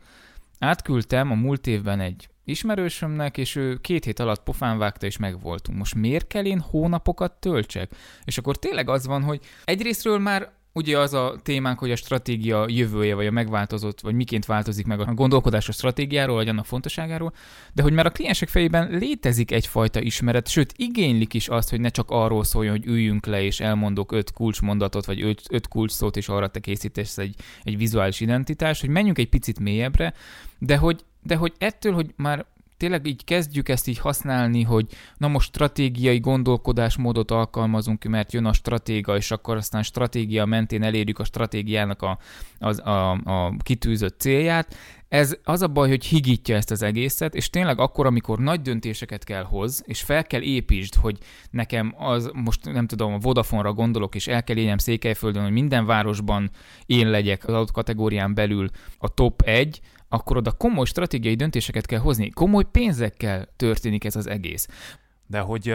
átküldtem 0.59 1.31
a 1.31 1.35
múlt 1.35 1.67
évben 1.67 2.01
egy 2.01 2.29
ismerősömnek, 2.45 3.37
és 3.37 3.57
ő 3.57 3.77
két 3.77 4.05
hét 4.05 4.19
alatt 4.19 4.43
pofán 4.43 4.79
vágta, 4.79 5.07
és 5.07 5.17
megvoltunk. 5.17 5.79
Most 5.79 5.95
miért 5.95 6.27
kell 6.27 6.45
én 6.45 6.61
hónapokat 6.61 7.33
töltsek? 7.33 7.91
És 8.25 8.39
akkor 8.39 8.57
tényleg 8.57 8.89
az 8.89 9.07
van, 9.07 9.23
hogy 9.23 9.41
egyrésztről 9.65 10.19
már 10.19 10.53
Ugye 10.77 10.99
az 10.99 11.15
a 11.15 11.37
témánk, 11.43 11.79
hogy 11.79 11.91
a 11.91 11.97
stratégia 11.97 12.65
jövője, 12.69 13.15
vagy 13.15 13.27
a 13.27 13.31
megváltozott, 13.31 14.01
vagy 14.01 14.15
miként 14.15 14.47
változik 14.47 14.87
meg 14.87 15.01
a 15.01 15.15
gondolkodás 15.15 15.69
a 15.69 15.73
stratégiáról, 15.73 16.35
vagy 16.37 16.49
annak 16.49 16.67
fontosságáról, 16.67 17.33
de 17.73 17.83
hogy 17.83 17.93
már 17.93 18.07
a 18.07 18.11
kliensek 18.11 18.49
fejében 18.49 18.91
létezik 18.91 19.51
egyfajta 19.51 20.01
ismeret, 20.01 20.49
sőt 20.49 20.73
igénylik 20.77 21.35
is 21.35 21.49
azt, 21.49 21.71
hogy 21.71 21.81
ne 21.81 21.89
csak 21.89 22.11
arról 22.11 22.45
szóljon, 22.45 22.77
hogy 22.77 22.87
üljünk 22.87 23.27
le, 23.27 23.43
és 23.43 23.61
elmondok 23.61 24.13
öt 24.13 24.33
kulcsmondatot, 24.33 25.05
vagy 25.05 25.23
öt, 25.23 25.43
öt 25.51 25.69
kulcsszót, 25.69 26.17
és 26.17 26.29
arra 26.29 26.49
te 26.49 26.61
készítesz 26.61 27.19
egy, 27.19 27.35
egy 27.63 27.77
vizuális 27.77 28.21
identitást, 28.21 28.81
hogy 28.81 28.91
menjünk 28.91 29.19
egy 29.19 29.29
picit 29.29 29.61
mélyebbre, 29.61 30.15
de 30.59 30.77
hogy, 30.77 31.05
de 31.25 31.37
hogy 31.37 31.53
ettől, 31.59 31.93
hogy 31.93 32.13
már 32.17 32.47
tényleg 32.77 33.07
így 33.07 33.25
kezdjük 33.25 33.69
ezt 33.69 33.89
így 33.89 33.99
használni, 33.99 34.63
hogy 34.63 34.87
na 35.17 35.29
most 35.29 35.49
stratégiai 35.49 36.19
gondolkodásmódot 36.19 37.31
alkalmazunk, 37.31 38.05
mert 38.05 38.33
jön 38.33 38.45
a 38.45 38.53
stratéga, 38.53 39.17
és 39.17 39.31
akkor 39.31 39.57
aztán 39.57 39.83
stratégia 39.83 40.45
mentén 40.45 40.83
elérjük 40.83 41.19
a 41.19 41.25
stratégiának 41.25 42.03
a, 42.03 42.19
a, 42.59 42.91
a, 42.91 43.11
a 43.11 43.57
kitűzött 43.63 44.21
célját. 44.21 44.77
Ez 45.09 45.37
az 45.45 45.63
a 45.63 45.69
baj, 45.69 45.89
hogy 45.89 46.05
higítja 46.05 46.57
ezt 46.57 46.71
az 46.71 46.83
egészet, 46.83 47.35
és 47.35 47.51
tényleg 47.51 47.79
akkor, 47.79 48.07
amikor 48.07 48.39
nagy 48.39 48.61
döntéseket 48.61 49.25
kell 49.25 49.43
hoz, 49.43 49.83
és 49.87 50.03
fel 50.03 50.25
kell 50.25 50.41
építsd, 50.41 50.95
hogy 50.95 51.19
nekem 51.51 51.95
az, 51.99 52.31
most 52.35 52.73
nem 52.73 52.87
tudom, 52.87 53.13
a 53.13 53.19
Vodafone-ra 53.19 53.73
gondolok, 53.73 54.15
és 54.15 54.27
el 54.27 54.45
kell 54.45 54.57
éljem 54.57 54.79
Székelyföldön, 54.79 55.43
hogy 55.43 55.53
minden 55.53 55.87
városban 55.87 56.51
én 56.87 57.11
legyek 57.11 57.49
az 57.49 57.55
adott 57.55 57.71
kategórián 57.71 58.35
belül 58.35 58.69
a 58.99 59.09
top 59.09 59.43
1, 59.43 59.81
akkor 60.15 60.37
oda 60.37 60.53
komoly 60.53 60.85
stratégiai 60.85 61.35
döntéseket 61.35 61.87
kell 61.87 61.99
hozni. 61.99 62.31
Komoly 62.31 62.65
pénzekkel 62.71 63.49
történik 63.57 64.05
ez 64.05 64.17
az 64.17 64.27
egész. 64.27 64.69
De 65.27 65.41
hogy 65.41 65.75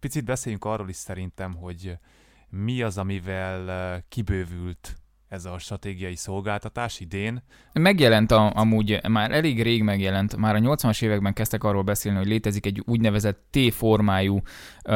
picit 0.00 0.24
beszéljünk 0.24 0.64
arról 0.64 0.88
is 0.88 0.96
szerintem, 0.96 1.54
hogy 1.54 1.98
mi 2.48 2.82
az, 2.82 2.98
amivel 2.98 4.02
kibővült 4.08 4.96
ez 5.32 5.44
a 5.44 5.58
stratégiai 5.58 6.16
szolgáltatás 6.16 7.00
idén. 7.00 7.42
Megjelent 7.72 8.30
a, 8.30 8.52
amúgy, 8.54 9.00
már 9.08 9.30
elég 9.30 9.62
rég 9.62 9.82
megjelent, 9.82 10.36
már 10.36 10.54
a 10.54 10.58
80-as 10.58 11.02
években 11.02 11.32
kezdtek 11.32 11.64
arról 11.64 11.82
beszélni, 11.82 12.18
hogy 12.18 12.26
létezik 12.26 12.66
egy 12.66 12.82
úgynevezett 12.86 13.40
T-formájú 13.50 14.42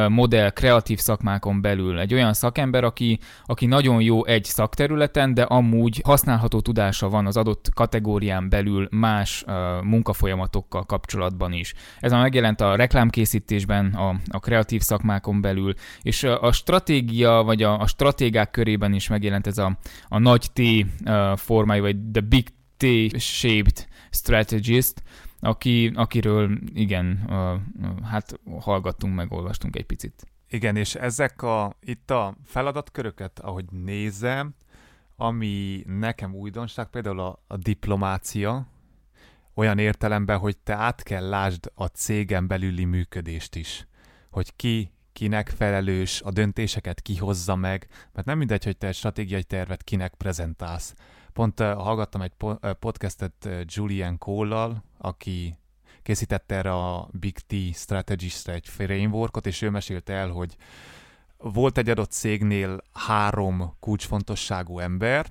modell 0.09 0.51
kreatív 0.51 0.99
szakmákon 0.99 1.61
belül. 1.61 1.99
Egy 1.99 2.15
olyan 2.15 2.33
szakember, 2.33 2.85
aki, 2.85 3.19
aki 3.45 3.67
nagyon 3.67 4.03
jó 4.03 4.25
egy 4.25 4.45
szakterületen, 4.45 5.35
de 5.35 5.43
amúgy 5.43 6.01
használható 6.05 6.61
tudása 6.61 7.09
van 7.09 7.27
az 7.27 7.37
adott 7.37 7.69
kategórián 7.75 8.49
belül 8.49 8.89
más 8.91 9.45
munkafolyamatokkal 9.83 10.85
kapcsolatban 10.85 11.53
is. 11.53 11.75
Ez 12.01 12.13
már 12.13 12.23
megjelent 12.23 12.61
a 12.61 12.77
reklámkészítésben, 12.77 13.95
a, 13.95 14.09
a 14.29 14.41
kreatív 14.41 14.81
szakmákon 14.81 15.41
belül, 15.41 15.75
és 16.03 16.23
a 16.23 16.53
stratégia, 16.53 17.43
vagy 17.45 17.63
a, 17.63 17.81
a 17.81 17.87
stratégák 17.87 18.51
körében 18.51 18.93
is 18.93 19.09
megjelent 19.09 19.47
ez 19.47 19.59
a, 19.59 19.79
a 20.09 20.19
nagy 20.27 20.51
T 20.53 20.61
formájú, 21.41 21.83
vagy 21.83 21.97
the 22.13 22.21
big 22.21 22.49
T-shaped 22.77 23.87
strategist, 24.11 25.03
aki, 25.41 25.93
akiről 25.95 26.59
igen, 26.75 27.31
hát 28.03 28.41
hallgattunk, 28.61 29.15
meg 29.15 29.33
olvastunk 29.33 29.77
egy 29.77 29.87
picit. 29.87 30.27
Igen, 30.49 30.77
és 30.77 30.95
ezek 30.95 31.43
a, 31.43 31.77
itt 31.81 32.11
a 32.11 32.35
feladatköröket, 32.45 33.39
ahogy 33.41 33.65
nézem, 33.71 34.55
ami 35.17 35.83
nekem 35.87 36.35
újdonság, 36.35 36.87
például 36.87 37.21
a, 37.21 37.43
a 37.47 37.57
diplomácia, 37.57 38.67
olyan 39.55 39.79
értelemben, 39.79 40.39
hogy 40.39 40.57
te 40.59 40.75
át 40.75 41.03
kell 41.03 41.29
lásd 41.29 41.71
a 41.75 41.87
cégen 41.87 42.47
belüli 42.47 42.85
működést 42.85 43.57
is. 43.57 43.87
Hogy 44.31 44.57
ki 44.57 44.91
kinek 45.17 45.49
felelős, 45.49 46.21
a 46.23 46.31
döntéseket 46.31 47.01
kihozza 47.01 47.55
meg, 47.55 47.87
mert 48.13 48.27
nem 48.27 48.39
mindegy, 48.39 48.65
hogy 48.65 48.77
te 48.77 48.87
egy 48.87 48.95
stratégiai 48.95 49.43
tervet 49.43 49.83
kinek 49.83 50.15
prezentálsz. 50.15 50.95
Pont 51.33 51.61
uh, 51.61 51.73
hallgattam 51.73 52.21
egy 52.21 52.33
uh, 52.41 52.71
podcastet 52.73 53.33
uh, 53.45 53.61
Julian 53.65 54.19
Cole-lal, 54.19 54.85
aki 54.99 55.57
készítette 56.03 56.55
erre 56.55 56.73
a 56.73 57.09
Big 57.13 57.39
T 57.39 57.55
Strategist 57.75 58.49
egy 58.49 58.69
frameworkot, 58.69 59.47
és 59.47 59.63
ő 59.63 59.71
mesélte 59.71 60.13
el, 60.13 60.29
hogy 60.29 60.57
volt 61.37 61.79
egy 61.79 61.89
adott 61.89 62.11
cégnél 62.11 62.81
három 62.93 63.77
kulcsfontosságú 63.81 64.79
ember, 64.79 65.27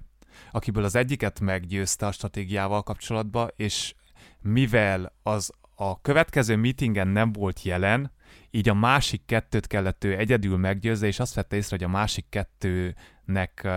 akiből 0.51 0.83
az 0.83 0.95
egyiket 0.95 1.39
meggyőzte 1.39 2.05
a 2.05 2.11
stratégiával 2.11 2.83
kapcsolatban, 2.83 3.51
és 3.55 3.95
mivel 4.41 5.13
az 5.23 5.51
a 5.75 6.01
következő 6.01 6.55
meetingen 6.55 7.07
nem 7.07 7.31
volt 7.31 7.61
jelen, 7.61 8.13
így 8.55 8.69
a 8.69 8.73
másik 8.73 9.21
kettőt 9.25 9.67
kellett 9.67 10.03
ő 10.03 10.17
egyedül 10.17 10.57
meggyőzze, 10.57 11.07
és 11.07 11.19
azt 11.19 11.33
vette 11.33 11.55
észre, 11.55 11.75
hogy 11.75 11.85
a 11.85 11.89
másik 11.89 12.25
kettőnek 12.29 13.67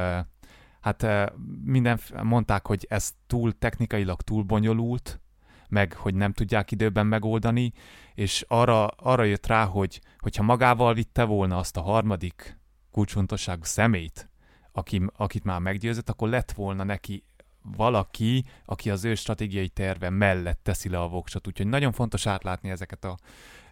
hát 0.80 1.32
minden 1.64 2.00
mondták, 2.22 2.66
hogy 2.66 2.86
ez 2.88 3.14
túl 3.26 3.58
technikailag 3.58 4.22
túl 4.22 4.42
bonyolult, 4.42 5.20
meg 5.68 5.92
hogy 5.92 6.14
nem 6.14 6.32
tudják 6.32 6.70
időben 6.70 7.06
megoldani, 7.06 7.72
és 8.14 8.44
arra, 8.48 8.86
arra 8.86 9.24
jött 9.24 9.46
rá, 9.46 9.64
hogy 9.64 10.00
hogyha 10.18 10.42
magával 10.42 10.94
vitte 10.94 11.24
volna 11.24 11.56
azt 11.56 11.76
a 11.76 11.82
harmadik 11.82 12.58
kulcsfontosságú 12.90 13.64
szemét, 13.64 14.30
aki, 14.72 15.02
akit 15.16 15.44
már 15.44 15.60
meggyőzött, 15.60 16.08
akkor 16.08 16.28
lett 16.28 16.52
volna 16.52 16.84
neki 16.84 17.24
valaki, 17.76 18.44
aki 18.64 18.90
az 18.90 19.04
ő 19.04 19.14
stratégiai 19.14 19.68
terve 19.68 20.10
mellett 20.10 20.60
teszi 20.62 20.88
le 20.88 21.00
a 21.00 21.08
voksot. 21.08 21.46
Úgyhogy 21.46 21.66
nagyon 21.66 21.92
fontos 21.92 22.26
átlátni 22.26 22.70
ezeket 22.70 23.04
a 23.04 23.16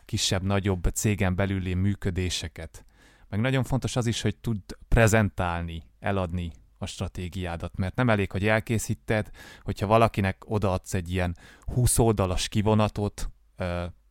kisebb-nagyobb 0.07 0.85
cégen 0.95 1.35
belüli 1.35 1.75
működéseket. 1.75 2.85
Meg 3.29 3.41
nagyon 3.41 3.65
fontos 3.65 3.97
az 3.97 4.07
is, 4.07 4.21
hogy 4.21 4.37
tud 4.37 4.61
prezentálni, 4.89 5.83
eladni 5.99 6.53
a 6.79 6.87
stratégiádat, 6.87 7.77
mert 7.77 7.97
nem 7.97 8.11
elég, 8.11 8.31
hogy 8.31 8.47
elkészíted, 8.47 9.31
hogyha 9.63 9.87
valakinek 9.87 10.43
odaadsz 10.47 10.95
egy 10.95 11.13
ilyen 11.13 11.37
20 11.61 11.99
oldalas 11.99 12.49
kivonatot, 12.49 13.31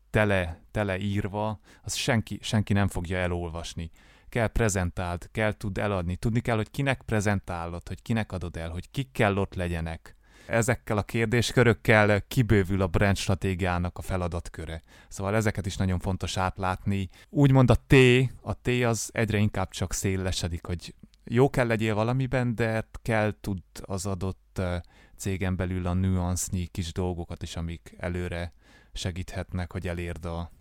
tele, 0.09 0.61
tele 0.71 0.97
írva, 0.97 1.59
az 1.83 1.95
senki, 1.95 2.39
senki 2.41 2.73
nem 2.73 2.87
fogja 2.87 3.17
elolvasni. 3.17 3.91
Kell 4.29 4.47
prezentáld, 4.47 5.31
kell 5.31 5.53
tud 5.53 5.77
eladni, 5.77 6.15
tudni 6.15 6.39
kell, 6.39 6.55
hogy 6.55 6.71
kinek 6.71 7.01
prezentálod, 7.01 7.87
hogy 7.87 8.01
kinek 8.01 8.31
adod 8.31 8.57
el, 8.57 8.69
hogy 8.69 8.91
kik 8.91 9.11
kell 9.11 9.37
ott 9.37 9.53
legyenek. 9.53 10.15
Ezekkel 10.47 10.97
a 10.97 11.03
kérdéskörökkel 11.03 12.21
kibővül 12.21 12.81
a 12.81 12.87
brand 12.87 13.17
stratégiának 13.17 13.97
a 13.97 14.01
feladatköre. 14.01 14.83
Szóval 15.07 15.35
ezeket 15.35 15.65
is 15.65 15.77
nagyon 15.77 15.99
fontos 15.99 16.37
átlátni. 16.37 17.09
Úgymond 17.29 17.69
a 17.69 17.75
T, 17.75 17.93
a 18.41 18.53
T 18.53 18.67
az 18.67 19.09
egyre 19.13 19.37
inkább 19.37 19.69
csak 19.69 19.93
szélesedik, 19.93 20.65
hogy 20.65 20.93
jó 21.23 21.49
kell 21.49 21.67
legyél 21.67 21.95
valamiben, 21.95 22.55
de 22.55 22.87
kell 23.01 23.33
tud 23.41 23.59
az 23.81 24.05
adott 24.05 24.61
cégen 25.17 25.55
belül 25.55 25.87
a 25.87 25.93
nüansznyi 25.93 26.65
kis 26.65 26.93
dolgokat 26.93 27.43
is, 27.43 27.55
amik 27.55 27.95
előre 27.97 28.53
segíthetnek, 28.93 29.71
hogy 29.71 29.87
elérd 29.87 30.25
a 30.25 30.51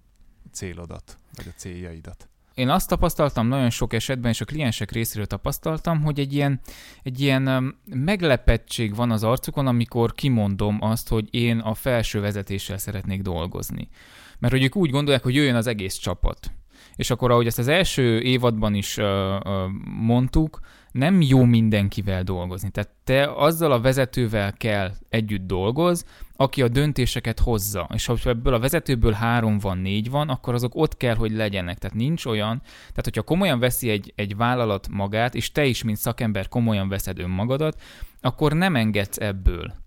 célodat, 0.52 1.18
vagy 1.36 1.48
a 1.48 1.58
céljaidat. 1.58 2.28
Én 2.54 2.68
azt 2.68 2.88
tapasztaltam 2.88 3.46
nagyon 3.46 3.70
sok 3.70 3.92
esetben, 3.92 4.30
és 4.30 4.40
a 4.40 4.44
kliensek 4.44 4.90
részéről 4.90 5.26
tapasztaltam, 5.26 6.02
hogy 6.02 6.20
egy 6.20 6.32
ilyen, 6.32 6.60
egy 7.02 7.20
ilyen 7.20 7.74
meglepettség 7.94 8.94
van 8.94 9.10
az 9.10 9.24
arcukon, 9.24 9.66
amikor 9.66 10.12
kimondom 10.12 10.78
azt, 10.80 11.08
hogy 11.08 11.28
én 11.30 11.58
a 11.58 11.74
felső 11.74 12.20
vezetéssel 12.20 12.78
szeretnék 12.78 13.22
dolgozni. 13.22 13.88
Mert 14.38 14.52
hogy 14.52 14.62
ők 14.62 14.76
úgy 14.76 14.90
gondolják, 14.90 15.22
hogy 15.22 15.34
jöjjön 15.34 15.54
az 15.54 15.66
egész 15.66 15.94
csapat 15.94 16.52
és 16.96 17.10
akkor 17.10 17.30
ahogy 17.30 17.46
ezt 17.46 17.58
az 17.58 17.68
első 17.68 18.20
évadban 18.20 18.74
is 18.74 18.96
uh, 18.96 19.04
uh, 19.04 19.52
mondtuk, 19.84 20.60
nem 20.92 21.20
jó 21.20 21.44
mindenkivel 21.44 22.22
dolgozni. 22.22 22.70
Tehát 22.70 22.90
te 23.04 23.32
azzal 23.32 23.72
a 23.72 23.80
vezetővel 23.80 24.52
kell 24.52 24.92
együtt 25.08 25.46
dolgoz, 25.46 26.06
aki 26.36 26.62
a 26.62 26.68
döntéseket 26.68 27.40
hozza. 27.40 27.88
És 27.94 28.06
ha 28.06 28.16
ebből 28.24 28.54
a 28.54 28.58
vezetőből 28.58 29.12
három 29.12 29.58
van, 29.58 29.78
négy 29.78 30.10
van, 30.10 30.28
akkor 30.28 30.54
azok 30.54 30.74
ott 30.74 30.96
kell, 30.96 31.14
hogy 31.14 31.32
legyenek. 31.32 31.78
Tehát 31.78 31.96
nincs 31.96 32.24
olyan, 32.24 32.60
tehát 32.62 33.04
hogyha 33.04 33.22
komolyan 33.22 33.58
veszi 33.58 33.88
egy, 33.88 34.12
egy 34.16 34.36
vállalat 34.36 34.88
magát, 34.90 35.34
és 35.34 35.52
te 35.52 35.64
is, 35.64 35.82
mint 35.82 35.96
szakember 35.96 36.48
komolyan 36.48 36.88
veszed 36.88 37.18
önmagadat, 37.18 37.80
akkor 38.20 38.52
nem 38.52 38.76
engedsz 38.76 39.20
ebből. 39.20 39.83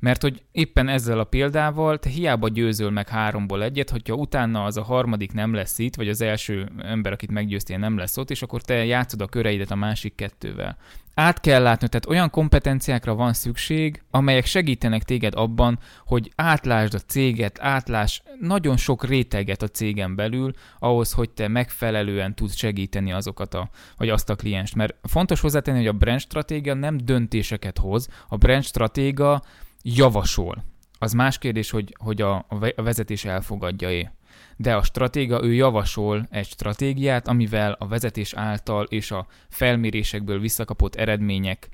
Mert 0.00 0.22
hogy 0.22 0.42
éppen 0.52 0.88
ezzel 0.88 1.18
a 1.18 1.24
példával 1.24 1.98
te 1.98 2.08
hiába 2.08 2.48
győzöl 2.48 2.90
meg 2.90 3.08
háromból 3.08 3.62
egyet, 3.62 3.90
hogyha 3.90 4.14
utána 4.14 4.64
az 4.64 4.76
a 4.76 4.82
harmadik 4.82 5.32
nem 5.32 5.54
lesz 5.54 5.78
itt, 5.78 5.94
vagy 5.94 6.08
az 6.08 6.20
első 6.20 6.68
ember, 6.78 7.12
akit 7.12 7.30
meggyőztél, 7.30 7.78
nem 7.78 7.96
lesz 7.96 8.16
ott, 8.16 8.30
és 8.30 8.42
akkor 8.42 8.62
te 8.62 8.84
játszod 8.84 9.20
a 9.20 9.26
köreidet 9.26 9.70
a 9.70 9.74
másik 9.74 10.14
kettővel. 10.14 10.76
Át 11.14 11.40
kell 11.40 11.62
látni, 11.62 11.88
tehát 11.88 12.06
olyan 12.06 12.30
kompetenciákra 12.30 13.14
van 13.14 13.32
szükség, 13.32 14.02
amelyek 14.10 14.44
segítenek 14.44 15.02
téged 15.02 15.34
abban, 15.34 15.78
hogy 16.06 16.32
átlásd 16.36 16.94
a 16.94 16.98
céget, 16.98 17.58
átlás 17.60 18.22
nagyon 18.40 18.76
sok 18.76 19.04
réteget 19.04 19.62
a 19.62 19.68
cégen 19.68 20.14
belül, 20.14 20.52
ahhoz, 20.78 21.12
hogy 21.12 21.30
te 21.30 21.48
megfelelően 21.48 22.34
tudsz 22.34 22.56
segíteni 22.56 23.12
azokat 23.12 23.54
a, 23.54 23.70
vagy 23.96 24.08
azt 24.08 24.30
a 24.30 24.36
klienst. 24.36 24.74
Mert 24.74 24.96
fontos 25.02 25.40
hozzátenni, 25.40 25.78
hogy 25.78 25.86
a 25.86 25.92
brand 25.92 26.20
stratégia 26.20 26.74
nem 26.74 26.96
döntéseket 26.96 27.78
hoz, 27.78 28.08
a 28.28 28.36
brand 28.36 28.64
stratégia 28.64 29.42
javasol. 29.82 30.64
Az 30.98 31.12
más 31.12 31.38
kérdés, 31.38 31.70
hogy, 31.70 31.94
hogy 31.98 32.22
a, 32.22 32.36
a 32.76 32.82
vezetés 32.82 33.24
elfogadja-e. 33.24 34.14
De 34.56 34.76
a 34.76 34.82
stratéga 34.82 35.44
ő 35.44 35.52
javasol 35.52 36.26
egy 36.30 36.46
stratégiát, 36.46 37.28
amivel 37.28 37.76
a 37.78 37.86
vezetés 37.86 38.34
által 38.34 38.84
és 38.84 39.10
a 39.10 39.26
felmérésekből 39.48 40.38
visszakapott 40.40 40.94
eredmények 40.94 41.68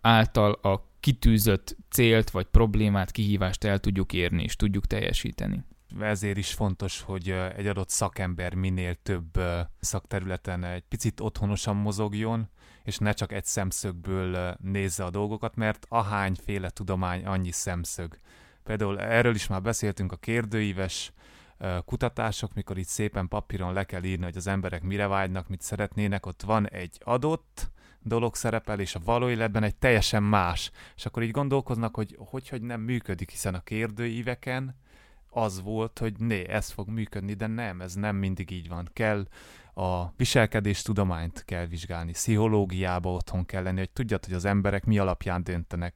által 0.00 0.52
a 0.52 0.88
kitűzött 1.00 1.76
célt 1.90 2.30
vagy 2.30 2.46
problémát, 2.46 3.10
kihívást 3.10 3.64
el 3.64 3.78
tudjuk 3.78 4.12
érni 4.12 4.42
és 4.42 4.56
tudjuk 4.56 4.86
teljesíteni. 4.86 5.64
Ezért 6.00 6.36
is 6.36 6.52
fontos, 6.52 7.00
hogy 7.00 7.30
egy 7.30 7.66
adott 7.66 7.88
szakember 7.88 8.54
minél 8.54 8.94
több 8.94 9.40
szakterületen 9.80 10.64
egy 10.64 10.84
picit 10.88 11.20
otthonosan 11.20 11.76
mozogjon, 11.76 12.48
és 12.82 12.98
ne 12.98 13.12
csak 13.12 13.32
egy 13.32 13.44
szemszögből 13.44 14.56
nézze 14.62 15.04
a 15.04 15.10
dolgokat, 15.10 15.56
mert 15.56 15.86
ahányféle 15.88 16.70
tudomány, 16.70 17.24
annyi 17.24 17.50
szemszög. 17.50 18.18
Például 18.62 19.00
erről 19.00 19.34
is 19.34 19.46
már 19.46 19.62
beszéltünk 19.62 20.12
a 20.12 20.16
kérdőíves 20.16 21.12
kutatások, 21.84 22.54
mikor 22.54 22.78
itt 22.78 22.86
szépen 22.86 23.28
papíron 23.28 23.72
le 23.72 23.84
kell 23.84 24.02
írni, 24.02 24.24
hogy 24.24 24.36
az 24.36 24.46
emberek 24.46 24.82
mire 24.82 25.06
vágynak, 25.06 25.48
mit 25.48 25.62
szeretnének, 25.62 26.26
ott 26.26 26.42
van 26.42 26.68
egy 26.68 26.98
adott 27.04 27.70
dolog 28.00 28.34
szerepel, 28.34 28.80
és 28.80 28.94
a 28.94 29.00
való 29.04 29.28
életben 29.28 29.62
egy 29.62 29.76
teljesen 29.76 30.22
más. 30.22 30.70
És 30.96 31.06
akkor 31.06 31.22
így 31.22 31.30
gondolkoznak, 31.30 31.94
hogy 31.94 32.16
hogy, 32.18 32.48
hogy 32.48 32.62
nem 32.62 32.80
működik, 32.80 33.30
hiszen 33.30 33.54
a 33.54 33.60
kérdőíveken 33.60 34.76
az 35.42 35.62
volt, 35.62 35.98
hogy 35.98 36.18
né, 36.18 36.48
ez 36.48 36.70
fog 36.70 36.88
működni, 36.88 37.34
de 37.34 37.46
nem, 37.46 37.80
ez 37.80 37.94
nem 37.94 38.16
mindig 38.16 38.50
így 38.50 38.68
van. 38.68 38.88
Kell 38.92 39.26
a 39.74 40.12
viselkedés 40.16 40.82
tudományt 40.82 41.44
kell 41.44 41.66
vizsgálni, 41.66 42.12
pszichológiába 42.12 43.12
otthon 43.12 43.44
kell 43.44 43.62
lenni, 43.62 43.78
hogy 43.78 43.90
tudjad, 43.90 44.24
hogy 44.24 44.34
az 44.34 44.44
emberek 44.44 44.84
mi 44.84 44.98
alapján 44.98 45.44
döntenek. 45.44 45.94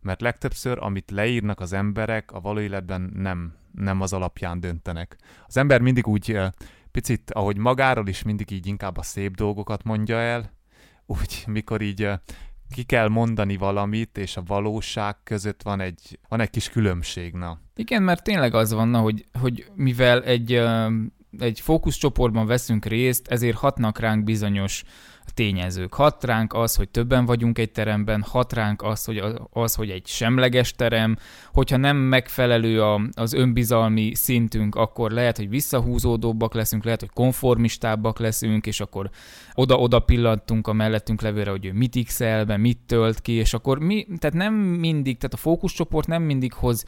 Mert 0.00 0.20
legtöbbször, 0.20 0.78
amit 0.80 1.10
leírnak 1.10 1.60
az 1.60 1.72
emberek, 1.72 2.32
a 2.32 2.40
való 2.40 2.60
életben 2.60 3.10
nem, 3.14 3.54
nem 3.72 4.00
az 4.00 4.12
alapján 4.12 4.60
döntenek. 4.60 5.16
Az 5.46 5.56
ember 5.56 5.80
mindig 5.80 6.06
úgy 6.06 6.38
picit, 6.90 7.30
ahogy 7.30 7.56
magáról 7.56 8.08
is 8.08 8.22
mindig 8.22 8.50
így 8.50 8.66
inkább 8.66 8.96
a 8.96 9.02
szép 9.02 9.36
dolgokat 9.36 9.82
mondja 9.82 10.16
el, 10.16 10.52
úgy 11.06 11.44
mikor 11.46 11.80
így 11.80 12.10
ki 12.74 12.82
kell 12.82 13.08
mondani 13.08 13.56
valamit, 13.56 14.18
és 14.18 14.36
a 14.36 14.42
valóság 14.46 15.16
között 15.24 15.62
van 15.62 15.80
egy, 15.80 16.18
van 16.28 16.40
egy 16.40 16.50
kis 16.50 16.68
különbség, 16.68 17.32
na. 17.32 17.58
Igen, 17.76 18.02
mert 18.02 18.22
tényleg 18.22 18.54
az 18.54 18.72
van, 18.72 18.94
hogy, 18.94 19.26
hogy 19.40 19.66
mivel 19.74 20.22
egy 20.22 20.62
egy 21.38 21.60
fókuszcsoportban 21.60 22.46
veszünk 22.46 22.84
részt, 22.84 23.26
ezért 23.28 23.56
hatnak 23.56 23.98
ránk 23.98 24.24
bizonyos 24.24 24.84
tényezők. 25.34 25.94
Hat 25.94 26.24
ránk 26.24 26.54
az, 26.54 26.74
hogy 26.74 26.88
többen 26.88 27.24
vagyunk 27.24 27.58
egy 27.58 27.70
teremben, 27.70 28.22
hat 28.22 28.52
ránk 28.52 28.82
az, 28.82 29.04
hogy, 29.04 29.22
az, 29.52 29.74
hogy 29.74 29.90
egy 29.90 30.06
semleges 30.06 30.72
terem, 30.72 31.16
hogyha 31.52 31.76
nem 31.76 31.96
megfelelő 31.96 32.82
a, 32.82 33.00
az 33.12 33.32
önbizalmi 33.32 34.14
szintünk, 34.14 34.74
akkor 34.74 35.10
lehet, 35.10 35.36
hogy 35.36 35.48
visszahúzódóbbak 35.48 36.54
leszünk, 36.54 36.84
lehet, 36.84 37.00
hogy 37.00 37.10
konformistábbak 37.14 38.18
leszünk, 38.18 38.66
és 38.66 38.80
akkor 38.80 39.10
oda-oda 39.54 39.98
pillantunk 39.98 40.66
a 40.66 40.72
mellettünk 40.72 41.20
levőre, 41.20 41.50
hogy 41.50 41.64
ő 41.64 41.72
mit 41.72 42.04
x 42.04 42.20
mit 42.56 42.78
tölt 42.86 43.20
ki, 43.20 43.32
és 43.32 43.54
akkor 43.54 43.78
mi, 43.78 44.06
tehát 44.18 44.36
nem 44.36 44.54
mindig, 44.54 45.16
tehát 45.16 45.34
a 45.34 45.36
fókuszcsoport 45.36 46.06
nem 46.06 46.22
mindig 46.22 46.52
hoz 46.52 46.84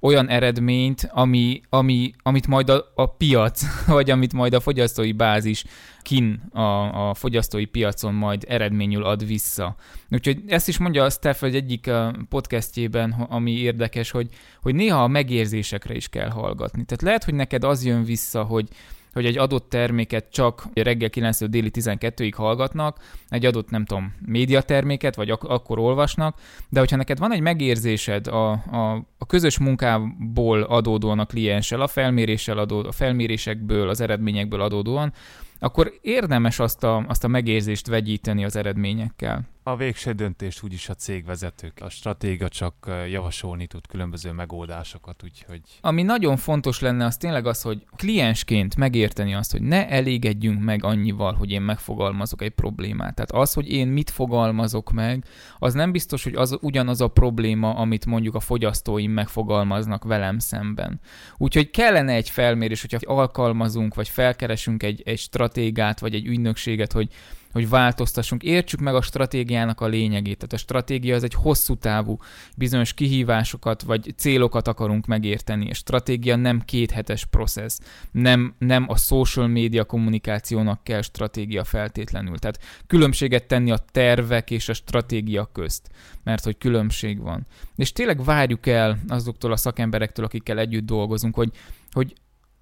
olyan 0.00 0.28
eredményt, 0.28 1.08
ami, 1.12 1.60
ami, 1.68 2.12
amit 2.22 2.46
majd 2.46 2.68
a, 2.68 2.92
a 2.94 3.06
piac, 3.06 3.62
vagy 3.86 4.10
amit 4.10 4.32
majd 4.32 4.54
a 4.54 4.60
fogyasztói 4.60 5.12
bázis 5.12 5.64
kin 6.02 6.42
a, 6.52 7.08
a 7.08 7.14
fogyasztói 7.14 7.64
piacon 7.64 8.14
majd 8.14 8.44
eredményül 8.48 9.04
ad 9.04 9.26
vissza. 9.26 9.76
Úgyhogy 10.10 10.42
ezt 10.46 10.68
is 10.68 10.78
mondja 10.78 11.04
a 11.04 11.10
Steph 11.10 11.44
egy 11.44 11.54
egyik 11.54 11.90
podcastjében, 12.28 13.10
ami 13.28 13.50
érdekes, 13.52 14.10
hogy, 14.10 14.28
hogy 14.60 14.74
néha 14.74 15.02
a 15.02 15.08
megérzésekre 15.08 15.94
is 15.94 16.08
kell 16.08 16.30
hallgatni. 16.30 16.84
Tehát 16.84 17.02
lehet, 17.02 17.24
hogy 17.24 17.34
neked 17.34 17.64
az 17.64 17.84
jön 17.84 18.04
vissza, 18.04 18.42
hogy 18.42 18.68
hogy 19.12 19.26
egy 19.26 19.38
adott 19.38 19.68
terméket 19.68 20.30
csak 20.30 20.66
reggel 20.74 21.10
9 21.10 21.48
déli 21.48 21.70
12-ig 21.72 22.32
hallgatnak, 22.36 22.98
egy 23.28 23.46
adott, 23.46 23.70
nem 23.70 23.84
tudom, 23.84 24.14
médiaterméket, 24.26 25.14
vagy 25.14 25.30
ak- 25.30 25.48
akkor 25.48 25.78
olvasnak, 25.78 26.40
de 26.68 26.78
hogyha 26.78 26.96
neked 26.96 27.18
van 27.18 27.32
egy 27.32 27.40
megérzésed 27.40 28.26
a, 28.26 28.50
a, 28.50 29.06
a 29.18 29.26
közös 29.26 29.58
munkából 29.58 30.62
adódóan 30.62 31.18
a 31.18 31.26
klienssel, 31.26 31.80
a 31.80 31.86
felméréssel 31.86 32.58
adó, 32.58 32.78
a 32.78 32.92
felmérésekből, 32.92 33.88
az 33.88 34.00
eredményekből 34.00 34.60
adódóan, 34.60 35.12
akkor 35.58 35.92
érdemes 36.00 36.58
azt 36.58 36.84
a, 36.84 37.04
azt 37.08 37.24
a 37.24 37.28
megérzést 37.28 37.86
vegyíteni 37.86 38.44
az 38.44 38.56
eredményekkel. 38.56 39.42
A 39.62 39.76
végső 39.76 40.12
döntést 40.12 40.62
úgyis 40.62 40.88
a 40.88 40.94
cégvezetők. 40.94 41.78
A 41.80 41.88
stratéga 41.88 42.48
csak 42.48 42.90
javasolni 43.10 43.66
tud 43.66 43.86
különböző 43.86 44.32
megoldásokat, 44.32 45.22
úgyhogy... 45.24 45.60
Ami 45.80 46.02
nagyon 46.02 46.36
fontos 46.36 46.80
lenne, 46.80 47.04
az 47.04 47.16
tényleg 47.16 47.46
az, 47.46 47.62
hogy 47.62 47.86
kliensként 47.96 48.76
megérteni 48.76 49.34
azt, 49.34 49.52
hogy 49.52 49.62
ne 49.62 49.88
elégedjünk 49.88 50.62
meg 50.62 50.84
annyival, 50.84 51.34
hogy 51.34 51.50
én 51.50 51.62
megfogalmazok 51.62 52.42
egy 52.42 52.50
problémát. 52.50 53.14
Tehát 53.14 53.32
az, 53.32 53.52
hogy 53.52 53.70
én 53.72 53.88
mit 53.88 54.10
fogalmazok 54.10 54.92
meg, 54.92 55.24
az 55.58 55.74
nem 55.74 55.92
biztos, 55.92 56.24
hogy 56.24 56.34
az 56.34 56.58
ugyanaz 56.60 57.00
a 57.00 57.08
probléma, 57.08 57.74
amit 57.74 58.06
mondjuk 58.06 58.34
a 58.34 58.40
fogyasztóim 58.40 59.12
megfogalmaznak 59.12 60.04
velem 60.04 60.38
szemben. 60.38 61.00
Úgyhogy 61.36 61.70
kellene 61.70 62.12
egy 62.12 62.30
felmérés, 62.30 62.80
hogyha 62.80 63.14
alkalmazunk, 63.14 63.94
vagy 63.94 64.08
felkeresünk 64.08 64.82
egy, 64.82 65.02
egy 65.04 65.18
stratégát, 65.18 66.00
vagy 66.00 66.14
egy 66.14 66.26
ügynökséget, 66.26 66.92
hogy 66.92 67.08
hogy 67.52 67.68
változtassunk, 67.68 68.42
értsük 68.42 68.80
meg 68.80 68.94
a 68.94 69.02
stratégiának 69.02 69.80
a 69.80 69.86
lényegét. 69.86 70.36
Tehát 70.36 70.52
a 70.52 70.56
stratégia 70.56 71.14
az 71.14 71.22
egy 71.22 71.34
hosszú 71.34 71.74
távú, 71.74 72.18
bizonyos 72.56 72.94
kihívásokat 72.94 73.82
vagy 73.82 74.14
célokat 74.16 74.68
akarunk 74.68 75.06
megérteni. 75.06 75.70
A 75.70 75.74
stratégia 75.74 76.36
nem 76.36 76.60
kéthetes 76.60 77.24
processz, 77.24 77.80
nem, 78.10 78.54
nem 78.58 78.84
a 78.88 78.96
social 78.96 79.46
media 79.46 79.84
kommunikációnak 79.84 80.84
kell 80.84 81.02
stratégia 81.02 81.64
feltétlenül. 81.64 82.38
Tehát 82.38 82.60
különbséget 82.86 83.46
tenni 83.46 83.70
a 83.70 83.84
tervek 83.92 84.50
és 84.50 84.68
a 84.68 84.72
stratégia 84.72 85.50
közt, 85.52 85.88
mert 86.24 86.44
hogy 86.44 86.58
különbség 86.58 87.20
van. 87.20 87.46
És 87.76 87.92
tényleg 87.92 88.24
várjuk 88.24 88.66
el 88.66 88.98
azoktól 89.08 89.52
a 89.52 89.56
szakemberektől, 89.56 90.24
akikkel 90.24 90.58
együtt 90.58 90.86
dolgozunk, 90.86 91.34
hogy, 91.34 91.50
hogy 91.90 92.12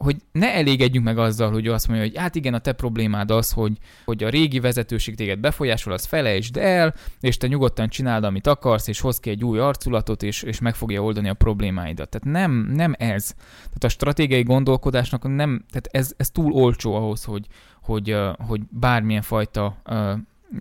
hogy 0.02 0.16
ne 0.32 0.54
elégedjünk 0.54 1.04
meg 1.04 1.18
azzal, 1.18 1.52
hogy 1.52 1.66
azt 1.66 1.88
mondja, 1.88 2.06
hogy 2.06 2.16
hát 2.16 2.34
igen, 2.34 2.54
a 2.54 2.58
te 2.58 2.72
problémád 2.72 3.30
az, 3.30 3.52
hogy, 3.52 3.78
hogy 4.04 4.24
a 4.24 4.28
régi 4.28 4.60
vezetőség 4.60 5.16
téged 5.16 5.38
befolyásol, 5.38 5.92
az 5.92 6.04
felejtsd 6.04 6.56
el, 6.56 6.94
és 7.20 7.36
te 7.36 7.46
nyugodtan 7.46 7.88
csináld, 7.88 8.24
amit 8.24 8.46
akarsz, 8.46 8.88
és 8.88 9.00
hoz 9.00 9.20
ki 9.20 9.30
egy 9.30 9.44
új 9.44 9.58
arculatot, 9.58 10.22
és, 10.22 10.42
és 10.42 10.60
meg 10.60 10.74
fogja 10.74 11.02
oldani 11.02 11.28
a 11.28 11.34
problémáidat. 11.34 12.08
Tehát 12.08 12.40
nem, 12.40 12.52
nem 12.52 12.94
ez. 12.98 13.34
Tehát 13.64 13.84
a 13.84 13.88
stratégiai 13.88 14.42
gondolkodásnak 14.42 15.22
nem, 15.22 15.64
tehát 15.70 15.88
ez, 15.90 16.12
ez 16.16 16.30
túl 16.30 16.52
olcsó 16.52 16.94
ahhoz, 16.94 17.24
hogy, 17.24 17.46
hogy, 17.82 18.16
hogy 18.46 18.60
bármilyen 18.70 19.22
fajta 19.22 19.82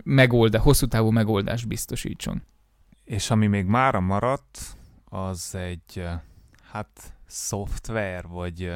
megoldás, 0.04 0.62
hosszú 0.62 0.86
távú 0.86 1.10
megoldást 1.10 1.68
biztosítson. 1.68 2.44
És 3.04 3.30
ami 3.30 3.48
még 3.48 3.66
mára 3.66 4.00
maradt, 4.00 4.60
az 5.06 5.56
egy 5.56 6.04
hát 6.72 7.14
szoftver, 7.28 8.28
vagy 8.28 8.72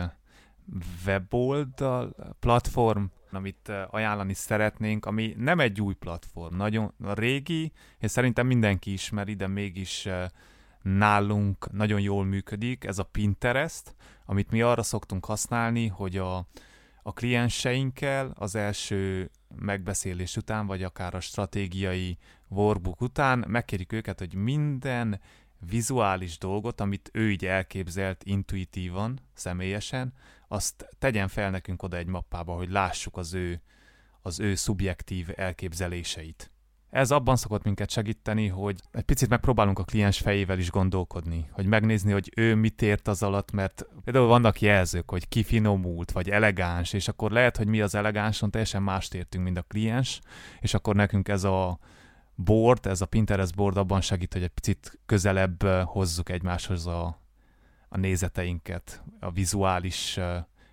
weboldal, 1.06 2.16
platform, 2.40 3.04
amit 3.32 3.72
ajánlani 3.90 4.34
szeretnénk, 4.34 5.06
ami 5.06 5.34
nem 5.38 5.60
egy 5.60 5.82
új 5.82 5.94
platform, 5.94 6.56
nagyon 6.56 6.94
régi, 7.00 7.72
és 8.00 8.12
szerintem 8.12 8.48
mindenki 8.48 8.92
ismeri, 8.92 9.34
de 9.34 9.48
mégis 9.48 10.08
nálunk 10.82 11.72
nagyon 11.72 12.00
jól 12.00 12.26
működik, 12.26 12.84
ez 12.84 13.00
a 13.00 13.04
Pinterest, 13.04 13.96
amit 14.26 14.52
mi 14.52 14.62
arra 14.62 14.84
szoktunk 14.84 15.26
használni, 15.26 15.88
hogy 15.88 16.18
a, 16.18 16.38
a 17.04 17.14
klienseinkkel 17.14 18.32
az 18.36 18.56
első 18.56 19.32
megbeszélés 19.56 20.38
után, 20.38 20.68
vagy 20.68 20.84
akár 20.84 21.16
a 21.16 21.20
stratégiai 21.20 22.18
workbook 22.48 23.02
után 23.02 23.46
megkérjük 23.48 23.92
őket, 23.92 24.20
hogy 24.20 24.34
minden 24.34 25.20
vizuális 25.70 26.38
dolgot, 26.38 26.82
amit 26.82 27.10
ő 27.14 27.32
így 27.32 27.46
elképzelt 27.46 28.24
intuitívan, 28.24 29.20
személyesen, 29.34 30.14
azt 30.48 30.88
tegyen 31.00 31.28
fel 31.28 31.50
nekünk 31.50 31.84
oda 31.84 31.98
egy 31.98 32.08
mappába, 32.08 32.54
hogy 32.54 32.70
lássuk 32.70 33.18
az 33.18 33.34
ő, 33.34 33.62
az 34.22 34.40
ő 34.40 34.56
szubjektív 34.56 35.28
elképzeléseit. 35.36 36.52
Ez 36.90 37.12
abban 37.12 37.36
szokott 37.36 37.64
minket 37.64 37.90
segíteni, 37.90 38.48
hogy 38.48 38.80
egy 38.92 39.04
picit 39.04 39.30
megpróbálunk 39.30 39.80
a 39.80 39.84
kliens 39.84 40.20
fejével 40.20 40.60
is 40.60 40.70
gondolkodni, 40.72 41.50
hogy 41.52 41.66
megnézni, 41.66 42.12
hogy 42.12 42.32
ő 42.36 42.56
mit 42.56 42.82
ért 42.82 43.08
az 43.08 43.24
alatt, 43.24 43.52
mert 43.52 43.86
például 44.04 44.28
vannak 44.28 44.62
jelzők, 44.62 45.10
hogy 45.10 45.28
kifinomult, 45.28 46.12
vagy 46.12 46.30
elegáns, 46.30 46.94
és 46.94 47.08
akkor 47.08 47.32
lehet, 47.32 47.58
hogy 47.58 47.68
mi 47.68 47.82
az 47.82 47.96
elegánson 47.96 48.52
teljesen 48.52 48.84
mást 48.84 49.14
értünk, 49.14 49.44
mint 49.44 49.58
a 49.58 49.62
kliens, 49.62 50.22
és 50.60 50.74
akkor 50.74 50.96
nekünk 50.96 51.28
ez 51.28 51.44
a 51.44 51.80
board, 52.44 52.86
ez 52.86 53.02
a 53.02 53.06
Pinterest 53.06 53.56
board 53.56 53.78
abban 53.78 54.02
segít, 54.02 54.34
hogy 54.34 54.44
egy 54.44 54.50
picit 54.50 55.00
közelebb 55.06 55.64
hozzuk 55.84 56.30
egymáshoz 56.30 56.88
a, 56.88 57.22
a 57.90 57.98
nézeteinket, 57.98 59.04
a 59.20 59.32
vizuális 59.32 60.20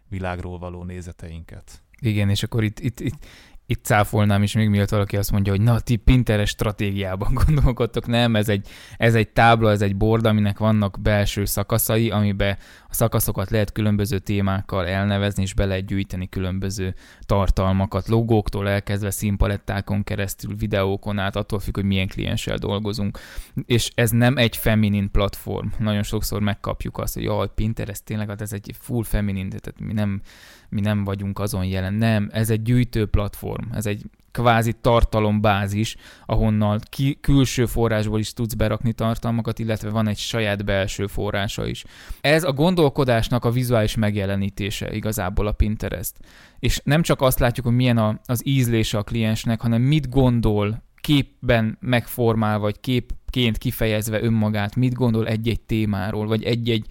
világról 0.08 0.58
való 0.58 0.82
nézeteinket. 0.82 1.82
Igen, 2.00 2.30
és 2.30 2.42
akkor 2.42 2.64
itt, 2.64 2.80
itt, 2.80 3.00
itt, 3.00 3.26
itt 3.70 3.84
cáfolnám 3.84 4.42
is 4.42 4.54
még 4.54 4.68
miatt 4.68 4.88
valaki 4.88 5.16
azt 5.16 5.30
mondja, 5.30 5.52
hogy 5.52 5.60
na, 5.60 5.80
ti 5.80 5.96
Pinterest 5.96 6.52
stratégiában 6.52 7.34
gondolkodtok. 7.44 8.06
Nem, 8.06 8.36
ez 8.36 8.48
egy, 8.48 8.68
ez 8.96 9.14
egy 9.14 9.28
tábla, 9.28 9.70
ez 9.70 9.82
egy 9.82 9.96
board, 9.96 10.26
aminek 10.26 10.58
vannak 10.58 11.00
belső 11.00 11.44
szakaszai, 11.44 12.10
amiben 12.10 12.56
a 12.88 12.94
szakaszokat 12.94 13.50
lehet 13.50 13.72
különböző 13.72 14.18
témákkal 14.18 14.86
elnevezni, 14.86 15.42
és 15.42 15.54
be 15.54 15.64
lehet 15.64 15.86
gyűjteni 15.86 16.28
különböző 16.28 16.94
tartalmakat, 17.20 18.08
logóktól 18.08 18.68
elkezdve 18.68 19.10
színpalettákon 19.10 20.04
keresztül, 20.04 20.56
videókon 20.56 21.18
át, 21.18 21.36
attól 21.36 21.58
függ, 21.58 21.74
hogy 21.74 21.84
milyen 21.84 22.08
klienssel 22.08 22.56
dolgozunk. 22.56 23.18
És 23.66 23.90
ez 23.94 24.10
nem 24.10 24.36
egy 24.36 24.56
feminin 24.56 25.10
platform. 25.10 25.66
Nagyon 25.78 26.02
sokszor 26.02 26.40
megkapjuk 26.40 26.98
azt, 26.98 27.14
hogy 27.14 27.22
jaj, 27.22 27.48
Pinterest 27.54 28.04
tényleg, 28.04 28.28
hát 28.28 28.40
ez 28.40 28.52
egy 28.52 28.74
full 28.78 29.04
feminin, 29.04 29.48
tehát 29.48 29.80
mi 29.80 29.92
nem, 29.92 30.20
mi 30.68 30.80
nem 30.80 31.04
vagyunk 31.04 31.38
azon 31.38 31.64
jelen. 31.64 31.94
Nem, 31.94 32.28
ez 32.32 32.50
egy 32.50 32.62
gyűjtő 32.62 33.06
platform, 33.06 33.72
ez 33.72 33.86
egy 33.86 34.02
kvázi 34.30 34.72
tartalombázis, 34.80 35.96
ahonnan 36.26 36.80
ki, 36.90 37.18
külső 37.20 37.66
forrásból 37.66 38.18
is 38.18 38.32
tudsz 38.32 38.54
berakni 38.54 38.92
tartalmakat, 38.92 39.58
illetve 39.58 39.90
van 39.90 40.08
egy 40.08 40.18
saját 40.18 40.64
belső 40.64 41.06
forrása 41.06 41.66
is. 41.66 41.84
Ez 42.20 42.44
a 42.44 42.52
gondolkodásnak 42.52 43.44
a 43.44 43.50
vizuális 43.50 43.94
megjelenítése 43.94 44.94
igazából 44.94 45.46
a 45.46 45.52
Pinterest. 45.52 46.14
És 46.58 46.80
nem 46.84 47.02
csak 47.02 47.20
azt 47.20 47.38
látjuk, 47.38 47.66
hogy 47.66 47.74
milyen 47.74 47.98
a, 47.98 48.20
az 48.24 48.46
ízlése 48.46 48.98
a 48.98 49.02
kliensnek, 49.02 49.60
hanem 49.60 49.82
mit 49.82 50.08
gondol 50.08 50.82
képben 51.00 51.76
megformál, 51.80 52.58
vagy 52.58 52.80
képként 52.80 53.58
kifejezve 53.58 54.22
önmagát, 54.22 54.76
mit 54.76 54.94
gondol 54.94 55.26
egy-egy 55.26 55.60
témáról, 55.60 56.26
vagy 56.26 56.42
egy-egy 56.42 56.86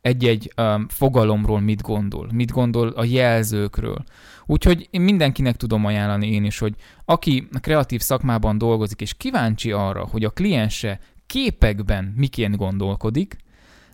egy-egy 0.00 0.52
um, 0.56 0.86
fogalomról 0.88 1.60
mit 1.60 1.82
gondol, 1.82 2.28
mit 2.32 2.50
gondol 2.50 2.88
a 2.88 3.04
jelzőkről. 3.04 4.04
Úgyhogy 4.46 4.88
én 4.90 5.00
mindenkinek 5.00 5.56
tudom 5.56 5.84
ajánlani 5.84 6.32
én 6.32 6.44
is, 6.44 6.58
hogy 6.58 6.74
aki 7.04 7.48
kreatív 7.60 8.00
szakmában 8.00 8.58
dolgozik, 8.58 9.00
és 9.00 9.14
kíváncsi 9.14 9.72
arra, 9.72 10.06
hogy 10.06 10.24
a 10.24 10.30
kliense 10.30 11.00
képekben 11.26 12.12
miként 12.16 12.56
gondolkodik, 12.56 13.36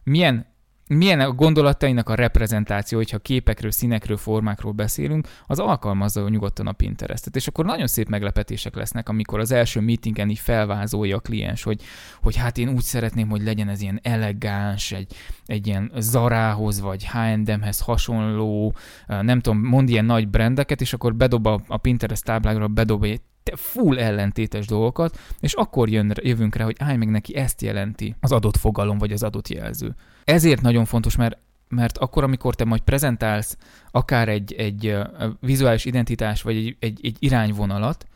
milyen 0.05 0.47
milyen 0.89 1.21
a 1.21 1.33
gondolatainak 1.33 2.09
a 2.09 2.15
reprezentáció, 2.15 2.99
hogyha 2.99 3.19
képekről, 3.19 3.71
színekről, 3.71 4.17
formákról 4.17 4.73
beszélünk, 4.73 5.29
az 5.47 5.59
alkalmazza 5.59 6.29
nyugodtan 6.29 6.67
a 6.67 6.73
Pinterestet. 6.73 7.37
És 7.37 7.47
akkor 7.47 7.65
nagyon 7.65 7.87
szép 7.87 8.09
meglepetések 8.09 8.75
lesznek, 8.75 9.09
amikor 9.09 9.41
az 9.41 9.51
első 9.51 9.81
meetingen 9.81 10.31
így 10.31 10.39
felvázolja 10.39 11.17
a 11.17 11.21
kliens, 11.21 11.63
hogy, 11.63 11.83
hogy 12.23 12.37
hát 12.37 12.59
én 12.59 12.69
úgy 12.69 12.83
szeretném, 12.83 13.29
hogy 13.29 13.43
legyen 13.43 13.69
ez 13.69 13.81
ilyen 13.81 14.01
elegáns, 14.03 14.93
egy, 14.93 15.15
egy 15.47 15.67
ilyen 15.67 15.93
Zarához 15.99 16.81
vagy 16.81 17.07
H&M-hez 17.07 17.81
hasonló, 17.81 18.75
nem 19.07 19.41
tudom, 19.41 19.59
mond 19.59 19.89
ilyen 19.89 20.05
nagy 20.05 20.29
brendeket, 20.29 20.81
és 20.81 20.93
akkor 20.93 21.15
bedob 21.15 21.47
a, 21.47 21.61
a 21.67 21.77
Pinterest 21.77 22.25
táblára, 22.25 22.69
bedob 22.69 23.05
egy 23.05 23.21
full 23.55 23.99
ellentétes 23.99 24.67
dolgokat, 24.67 25.19
és 25.41 25.53
akkor 25.53 25.89
jön, 25.89 26.13
jövünk 26.23 26.55
rá, 26.55 26.65
hogy 26.65 26.77
állj 26.79 26.97
meg 26.97 27.09
neki, 27.09 27.37
ezt 27.37 27.63
jelenti 27.63 28.15
az 28.21 28.33
adott 28.33 28.57
fogalom, 28.57 28.99
vagy 28.99 29.13
az 29.13 29.23
adott 29.23 29.49
jelző. 29.49 29.95
Ezért 30.25 30.61
nagyon 30.61 30.85
fontos, 30.85 31.17
mert 31.17 31.39
mert 31.69 31.99
akkor, 31.99 32.23
amikor 32.23 32.55
te 32.55 32.65
majd 32.65 32.81
prezentálsz 32.81 33.57
akár 33.91 34.29
egy, 34.29 34.53
egy 34.53 34.97
vizuális 35.41 35.85
identitás, 35.85 36.43
vagy 36.43 36.57
egy, 36.57 36.77
egy, 36.79 37.01
egy 37.03 37.17
irányvonalat, 37.19 38.07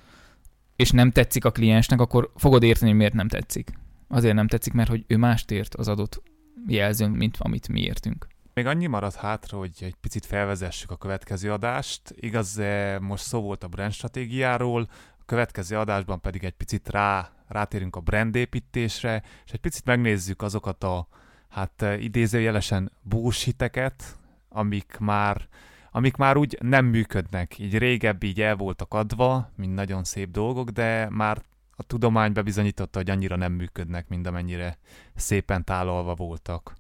és 0.76 0.90
nem 0.90 1.10
tetszik 1.10 1.44
a 1.44 1.50
kliensnek, 1.50 2.00
akkor 2.00 2.32
fogod 2.36 2.62
érteni, 2.62 2.92
miért 2.92 3.12
nem 3.12 3.28
tetszik. 3.28 3.72
Azért 4.08 4.34
nem 4.34 4.48
tetszik, 4.48 4.72
mert 4.72 4.88
hogy 4.88 5.04
ő 5.06 5.16
mást 5.16 5.50
ért 5.50 5.74
az 5.74 5.88
adott 5.88 6.22
jelzőn, 6.66 7.10
mint 7.10 7.36
amit 7.38 7.68
mi 7.68 7.80
értünk. 7.80 8.26
Még 8.54 8.66
annyi 8.66 8.86
maradt 8.86 9.14
hátra, 9.14 9.58
hogy 9.58 9.70
egy 9.80 9.94
picit 10.00 10.26
felvezessük 10.26 10.90
a 10.90 10.96
következő 10.96 11.52
adást. 11.52 12.14
Igaz, 12.16 12.60
most 13.00 13.24
szó 13.24 13.40
volt 13.40 13.64
a 13.64 13.68
brand 13.68 13.92
stratégiáról, 13.92 14.88
következő 15.30 15.78
adásban 15.78 16.20
pedig 16.20 16.44
egy 16.44 16.52
picit 16.52 16.88
rá, 16.88 17.30
rátérünk 17.48 17.96
a 17.96 18.00
brandépítésre, 18.00 19.22
és 19.44 19.52
egy 19.52 19.60
picit 19.60 19.84
megnézzük 19.84 20.42
azokat 20.42 20.84
a 20.84 21.08
hát 21.48 21.84
idézőjelesen 21.98 22.92
búsiteket, 23.02 24.18
amik 24.48 24.96
már, 25.00 25.48
amik 25.90 26.16
már 26.16 26.36
úgy 26.36 26.58
nem 26.60 26.86
működnek. 26.86 27.58
Így 27.58 27.78
régebb 27.78 28.22
így 28.22 28.40
el 28.40 28.56
voltak 28.56 28.94
adva, 28.94 29.50
mint 29.56 29.74
nagyon 29.74 30.04
szép 30.04 30.30
dolgok, 30.30 30.70
de 30.70 31.08
már 31.10 31.42
a 31.76 31.82
tudomány 31.82 32.32
bebizonyította, 32.32 32.98
hogy 32.98 33.10
annyira 33.10 33.36
nem 33.36 33.52
működnek, 33.52 34.08
mint 34.08 34.26
amennyire 34.26 34.78
szépen 35.14 35.64
tálalva 35.64 36.14
voltak. 36.14 36.74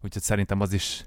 Úgyhogy 0.00 0.22
szerintem 0.22 0.60
az 0.60 0.72
is 0.72 1.04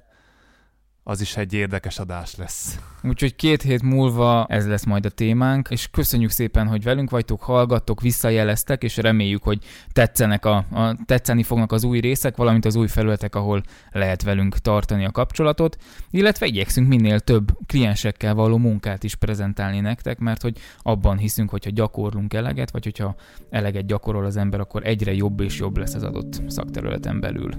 az 1.04 1.22
is 1.22 1.38
egy 1.38 1.54
érdekes 1.54 2.00
adás 2.00 2.36
lesz. 2.36 2.80
Úgyhogy 3.04 3.36
két 3.36 3.62
hét 3.62 3.82
múlva 3.82 4.46
ez 4.46 4.68
lesz 4.68 4.86
majd 4.86 5.06
a 5.06 5.10
témánk, 5.10 5.68
és 5.70 5.88
köszönjük 5.88 6.30
szépen, 6.30 6.68
hogy 6.68 6.84
velünk 6.84 7.10
vagytok, 7.10 7.42
hallgattok, 7.42 8.02
visszajeleztek, 8.02 8.84
és 8.84 8.98
reméljük, 8.98 9.44
hogy 9.44 9.64
tetszenek 9.92 10.46
a, 10.46 10.56
a, 10.56 10.96
tetszeni 11.06 11.44
fognak 11.44 11.72
az 11.72 11.84
új 11.84 12.00
részek, 12.00 12.36
valamint 12.36 12.66
az 12.66 12.76
új 12.76 12.88
felületek, 12.88 13.36
ahol 13.36 13.64
lehet 13.92 14.24
velünk 14.24 14.58
tartani 14.58 15.06
a 15.06 15.12
kapcsolatot, 15.12 15.78
illetve 16.10 16.46
igyekszünk 16.46 16.88
minél 16.88 17.20
több 17.20 17.58
kliensekkel 17.66 18.34
való 18.34 18.58
munkát 18.58 19.04
is 19.04 19.16
prezentálni 19.16 19.80
nektek, 19.80 20.20
mert 20.20 20.42
hogy 20.42 20.58
abban 20.78 21.18
hiszünk, 21.18 21.50
hogyha 21.50 21.70
gyakorlunk 21.70 22.34
eleget, 22.34 22.72
vagy 22.72 22.84
hogyha 22.84 23.16
eleget 23.50 23.86
gyakorol 23.86 24.26
az 24.26 24.38
ember, 24.38 24.60
akkor 24.60 24.86
egyre 24.86 25.14
jobb 25.14 25.40
és 25.40 25.60
jobb 25.60 25.78
lesz 25.78 25.94
az 25.94 26.04
adott 26.04 26.42
szakterületen 26.48 27.20
belül. 27.20 27.52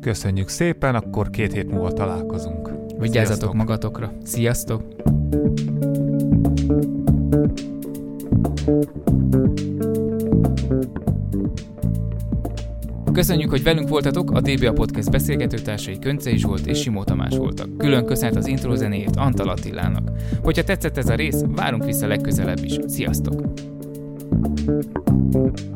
Köszönjük 0.00 0.48
szépen, 0.48 0.94
akkor 0.94 1.30
két 1.30 1.52
hét 1.52 1.70
múlva 1.70 1.92
találkozunk. 1.92 2.87
Vigyázzatok 2.98 3.54
magatokra. 3.54 4.12
Sziasztok! 4.24 4.82
Köszönjük, 13.12 13.50
hogy 13.50 13.62
velünk 13.62 13.88
voltatok, 13.88 14.30
a 14.30 14.40
DBA 14.40 14.72
Podcast 14.72 15.10
beszélgetőtársai 15.10 15.98
Köncei 15.98 16.36
Zsolt 16.36 16.66
és 16.66 16.80
Simó 16.80 17.04
Tamás 17.04 17.36
voltak. 17.36 17.76
Külön 17.76 18.04
köszönet 18.04 18.36
az 18.36 18.46
intro 18.46 18.74
zenéjét 18.74 19.16
Antal 19.16 19.48
Attilának. 19.48 20.10
Hogyha 20.42 20.64
tetszett 20.64 20.96
ez 20.96 21.08
a 21.08 21.14
rész, 21.14 21.44
várunk 21.46 21.84
vissza 21.84 22.06
legközelebb 22.06 22.64
is. 22.64 22.78
Sziasztok! 22.86 23.42
thank 25.32 25.60
you 25.60 25.67